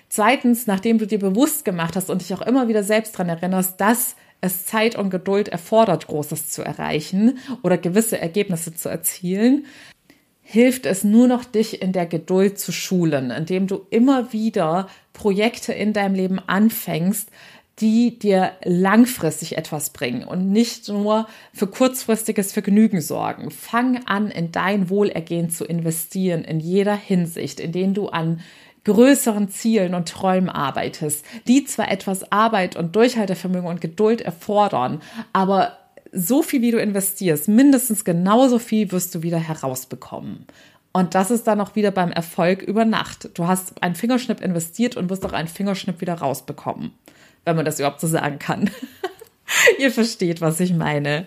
Zweitens, 0.10 0.68
nachdem 0.68 1.00
du 1.00 1.08
dir 1.08 1.20
bewusst 1.20 1.66
gemacht 1.66 1.96
hast 1.96 2.10
und 2.10 2.22
dich 2.22 2.34
auch 2.34 2.42
immer 2.42 2.68
wieder 2.68 2.84
selbst 2.84 3.18
dran 3.18 3.30
erinnerst, 3.30 3.82
dass 3.82 4.16
es 4.44 4.66
Zeit 4.66 4.96
und 4.96 5.10
Geduld 5.10 5.48
erfordert, 5.48 6.08
Großes 6.08 6.50
zu 6.50 6.62
erreichen 6.62 7.40
oder 7.64 7.78
gewisse 7.78 8.20
Ergebnisse 8.20 8.76
zu 8.76 8.90
erzielen, 8.90 9.66
hilft 10.42 10.86
es 10.86 11.04
nur 11.04 11.28
noch, 11.28 11.46
dich 11.46 11.82
in 11.82 11.94
der 11.94 12.06
Geduld 12.06 12.60
zu 12.60 12.72
schulen, 12.72 13.32
indem 13.32 13.68
du 13.68 13.88
immer 13.90 14.34
wieder 14.34 14.88
Projekte 15.14 15.74
in 15.74 15.94
deinem 15.94 16.16
Leben 16.16 16.40
anfängst, 16.40 17.30
die 17.80 18.20
dir 18.20 18.52
langfristig 18.64 19.58
etwas 19.58 19.90
bringen 19.92 20.24
und 20.26 20.52
nicht 20.52 20.90
nur 20.90 21.28
für 21.54 21.66
kurzfristiges 21.66 22.52
Vergnügen 22.52 23.02
sorgen. 23.02 23.50
Fang 23.50 24.06
an, 24.06 24.30
in 24.30 24.52
dein 24.52 24.90
Wohlergehen 24.90 25.50
zu 25.50 25.66
investieren, 25.66 26.44
in 26.44 26.60
jeder 26.60 26.96
Hinsicht, 26.96 27.60
indem 27.60 27.94
du 27.94 28.10
an 28.10 28.42
größeren 28.86 29.50
Zielen 29.50 29.94
und 29.94 30.10
Träumen 30.10 30.50
arbeitest, 30.50 31.26
die 31.48 31.66
zwar 31.66 31.92
etwas 31.92 32.32
Arbeit 32.32 32.76
und 32.76 32.96
Durchhaltevermögen 32.96 33.70
und 33.70 33.82
Geduld 33.82 34.22
erfordern, 34.22 35.02
aber 35.32 35.78
so 36.12 36.44
viel 36.44 36.62
wie 36.62 36.72
du 36.72 36.80
investierst, 36.80 37.48
mindestens 37.48 38.06
genauso 38.06 38.60
viel 38.60 38.92
wirst 38.92 39.16
du 39.16 39.24
wieder 39.24 39.40
herausbekommen. 39.40 40.46
Und 40.92 41.16
das 41.16 41.32
ist 41.32 41.48
dann 41.48 41.60
auch 41.60 41.76
wieder 41.76 41.90
beim 41.90 42.12
Erfolg 42.12 42.62
über 42.62 42.86
Nacht. 42.86 43.32
Du 43.34 43.48
hast 43.48 43.82
einen 43.82 43.96
Fingerschnipp 43.96 44.42
investiert 44.42 44.96
und 44.96 45.10
wirst 45.10 45.26
auch 45.26 45.34
einen 45.34 45.48
Fingerschnipp 45.48 46.02
wieder 46.02 46.14
rausbekommen, 46.14 46.92
wenn 47.46 47.56
man 47.56 47.66
das 47.66 47.80
überhaupt 47.80 48.00
so 48.00 48.08
sagen 48.08 48.38
kann. 48.38 48.70
Ihr 49.80 49.92
versteht, 49.92 50.42
was 50.42 50.60
ich 50.60 50.74
meine. 50.74 51.26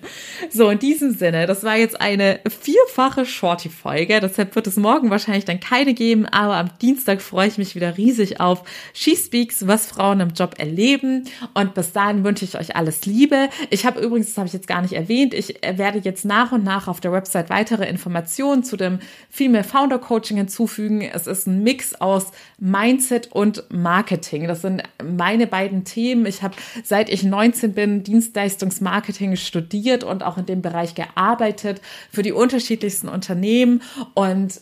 So, 0.50 0.70
in 0.70 0.78
diesem 0.78 1.12
Sinne, 1.12 1.46
das 1.46 1.64
war 1.64 1.76
jetzt 1.76 2.00
eine 2.00 2.40
vierfache 2.48 3.26
Shorty-Folge. 3.26 4.20
Deshalb 4.20 4.54
wird 4.54 4.66
es 4.66 4.76
morgen 4.76 5.10
wahrscheinlich 5.10 5.44
dann 5.44 5.60
keine 5.60 5.94
geben, 5.94 6.26
aber 6.26 6.56
am 6.56 6.70
Dienstag 6.80 7.22
freue 7.22 7.48
ich 7.48 7.58
mich 7.58 7.74
wieder 7.74 7.96
riesig 7.96 8.40
auf 8.40 8.62
She 8.92 9.16
Speaks, 9.16 9.66
was 9.66 9.86
Frauen 9.86 10.20
im 10.20 10.30
Job 10.30 10.54
erleben. 10.58 11.24
Und 11.54 11.74
bis 11.74 11.92
dahin 11.92 12.24
wünsche 12.24 12.44
ich 12.44 12.58
euch 12.58 12.76
alles 12.76 13.06
Liebe. 13.06 13.48
Ich 13.70 13.86
habe 13.86 14.00
übrigens, 14.00 14.28
das 14.28 14.38
habe 14.38 14.46
ich 14.48 14.54
jetzt 14.54 14.68
gar 14.68 14.82
nicht 14.82 14.94
erwähnt, 14.94 15.34
ich 15.34 15.60
werde 15.62 15.98
jetzt 15.98 16.24
nach 16.24 16.52
und 16.52 16.64
nach 16.64 16.88
auf 16.88 17.00
der 17.00 17.12
Website 17.12 17.50
weitere 17.50 17.88
Informationen 17.88 18.64
zu 18.64 18.76
dem 18.76 18.98
Female 19.30 19.64
Founder 19.64 19.98
Coaching 19.98 20.36
hinzufügen. 20.36 21.02
Es 21.02 21.26
ist 21.26 21.46
ein 21.46 21.62
Mix 21.62 21.94
aus 21.94 22.32
Mindset 22.58 23.32
und 23.32 23.64
Marketing. 23.70 24.48
Das 24.48 24.62
sind 24.62 24.82
meine 25.02 25.46
beiden 25.46 25.84
Themen. 25.84 26.26
Ich 26.26 26.42
habe, 26.42 26.54
seit 26.84 27.08
ich 27.08 27.22
19 27.22 27.72
bin, 27.72 28.02
Dienstleistungsmarketing 28.16 29.36
studiert 29.36 30.02
und 30.02 30.22
auch 30.22 30.38
in 30.38 30.46
dem 30.46 30.62
Bereich 30.62 30.94
gearbeitet 30.94 31.82
für 32.10 32.22
die 32.22 32.32
unterschiedlichsten 32.32 33.08
Unternehmen 33.08 33.82
und 34.14 34.60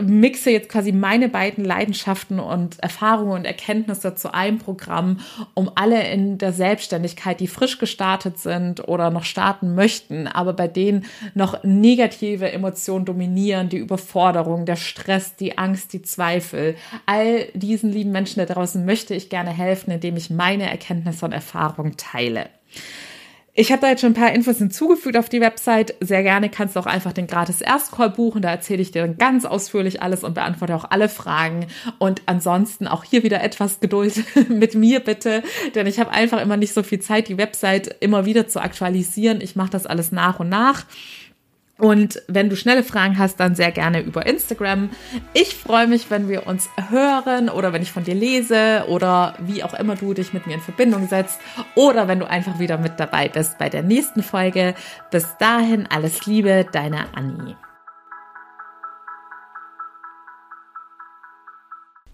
mixe 0.00 0.50
jetzt 0.50 0.68
quasi 0.68 0.92
meine 0.92 1.28
beiden 1.28 1.64
Leidenschaften 1.64 2.38
und 2.38 2.78
Erfahrungen 2.80 3.32
und 3.32 3.44
Erkenntnisse 3.46 4.14
zu 4.14 4.32
einem 4.32 4.58
Programm, 4.58 5.20
um 5.54 5.70
alle 5.74 6.10
in 6.10 6.36
der 6.36 6.52
Selbstständigkeit, 6.52 7.40
die 7.40 7.46
frisch 7.46 7.78
gestartet 7.78 8.38
sind 8.38 8.86
oder 8.88 9.10
noch 9.10 9.24
starten 9.24 9.74
möchten, 9.74 10.26
aber 10.26 10.52
bei 10.52 10.68
denen 10.68 11.06
noch 11.34 11.64
negative 11.64 12.50
Emotionen 12.52 13.06
dominieren, 13.06 13.70
die 13.70 13.78
Überforderung, 13.78 14.66
der 14.66 14.76
Stress, 14.76 15.36
die 15.36 15.56
Angst, 15.56 15.92
die 15.94 16.02
Zweifel, 16.02 16.76
all 17.06 17.46
diesen 17.54 17.90
lieben 17.90 18.12
Menschen 18.12 18.40
da 18.40 18.46
draußen 18.46 18.84
möchte 18.84 19.14
ich 19.14 19.30
gerne 19.30 19.50
helfen, 19.50 19.92
indem 19.92 20.16
ich 20.16 20.28
meine 20.28 20.70
Erkenntnisse 20.70 21.24
und 21.24 21.32
Erfahrungen 21.32 21.96
teile. 21.96 22.50
Ich 23.58 23.72
habe 23.72 23.80
da 23.80 23.88
jetzt 23.88 24.02
schon 24.02 24.10
ein 24.10 24.14
paar 24.14 24.32
Infos 24.32 24.58
hinzugefügt 24.58 25.16
auf 25.16 25.30
die 25.30 25.40
Website. 25.40 25.94
Sehr 26.00 26.22
gerne 26.22 26.50
kannst 26.50 26.76
du 26.76 26.80
auch 26.80 26.84
einfach 26.84 27.14
den 27.14 27.26
gratis 27.26 27.62
Erstcall 27.62 28.10
buchen. 28.10 28.42
Da 28.42 28.50
erzähle 28.50 28.82
ich 28.82 28.90
dir 28.90 29.00
dann 29.00 29.16
ganz 29.16 29.46
ausführlich 29.46 30.02
alles 30.02 30.24
und 30.24 30.34
beantworte 30.34 30.76
auch 30.76 30.84
alle 30.90 31.08
Fragen. 31.08 31.66
Und 31.98 32.20
ansonsten 32.26 32.86
auch 32.86 33.02
hier 33.02 33.22
wieder 33.22 33.42
etwas 33.42 33.80
Geduld 33.80 34.22
mit 34.50 34.74
mir 34.74 35.00
bitte, 35.00 35.42
denn 35.74 35.86
ich 35.86 35.98
habe 35.98 36.10
einfach 36.10 36.42
immer 36.42 36.58
nicht 36.58 36.74
so 36.74 36.82
viel 36.82 37.00
Zeit, 37.00 37.28
die 37.28 37.38
Website 37.38 37.96
immer 38.00 38.26
wieder 38.26 38.46
zu 38.46 38.60
aktualisieren. 38.60 39.40
Ich 39.40 39.56
mache 39.56 39.70
das 39.70 39.86
alles 39.86 40.12
nach 40.12 40.38
und 40.38 40.50
nach. 40.50 40.84
Und 41.78 42.22
wenn 42.26 42.48
du 42.48 42.56
schnelle 42.56 42.82
Fragen 42.82 43.18
hast, 43.18 43.38
dann 43.38 43.54
sehr 43.54 43.70
gerne 43.70 44.00
über 44.00 44.24
Instagram. 44.24 44.90
Ich 45.34 45.54
freue 45.54 45.86
mich, 45.86 46.10
wenn 46.10 46.28
wir 46.28 46.46
uns 46.46 46.70
hören 46.88 47.50
oder 47.50 47.72
wenn 47.72 47.82
ich 47.82 47.92
von 47.92 48.04
dir 48.04 48.14
lese 48.14 48.84
oder 48.88 49.34
wie 49.40 49.62
auch 49.62 49.74
immer 49.74 49.94
du 49.94 50.14
dich 50.14 50.32
mit 50.32 50.46
mir 50.46 50.54
in 50.54 50.60
Verbindung 50.60 51.06
setzt 51.08 51.38
oder 51.74 52.08
wenn 52.08 52.18
du 52.18 52.28
einfach 52.28 52.58
wieder 52.58 52.78
mit 52.78 52.98
dabei 52.98 53.28
bist 53.28 53.58
bei 53.58 53.68
der 53.68 53.82
nächsten 53.82 54.22
Folge. 54.22 54.74
Bis 55.10 55.36
dahin 55.38 55.86
alles 55.86 56.24
Liebe, 56.24 56.66
deine 56.72 57.14
Annie. 57.14 57.56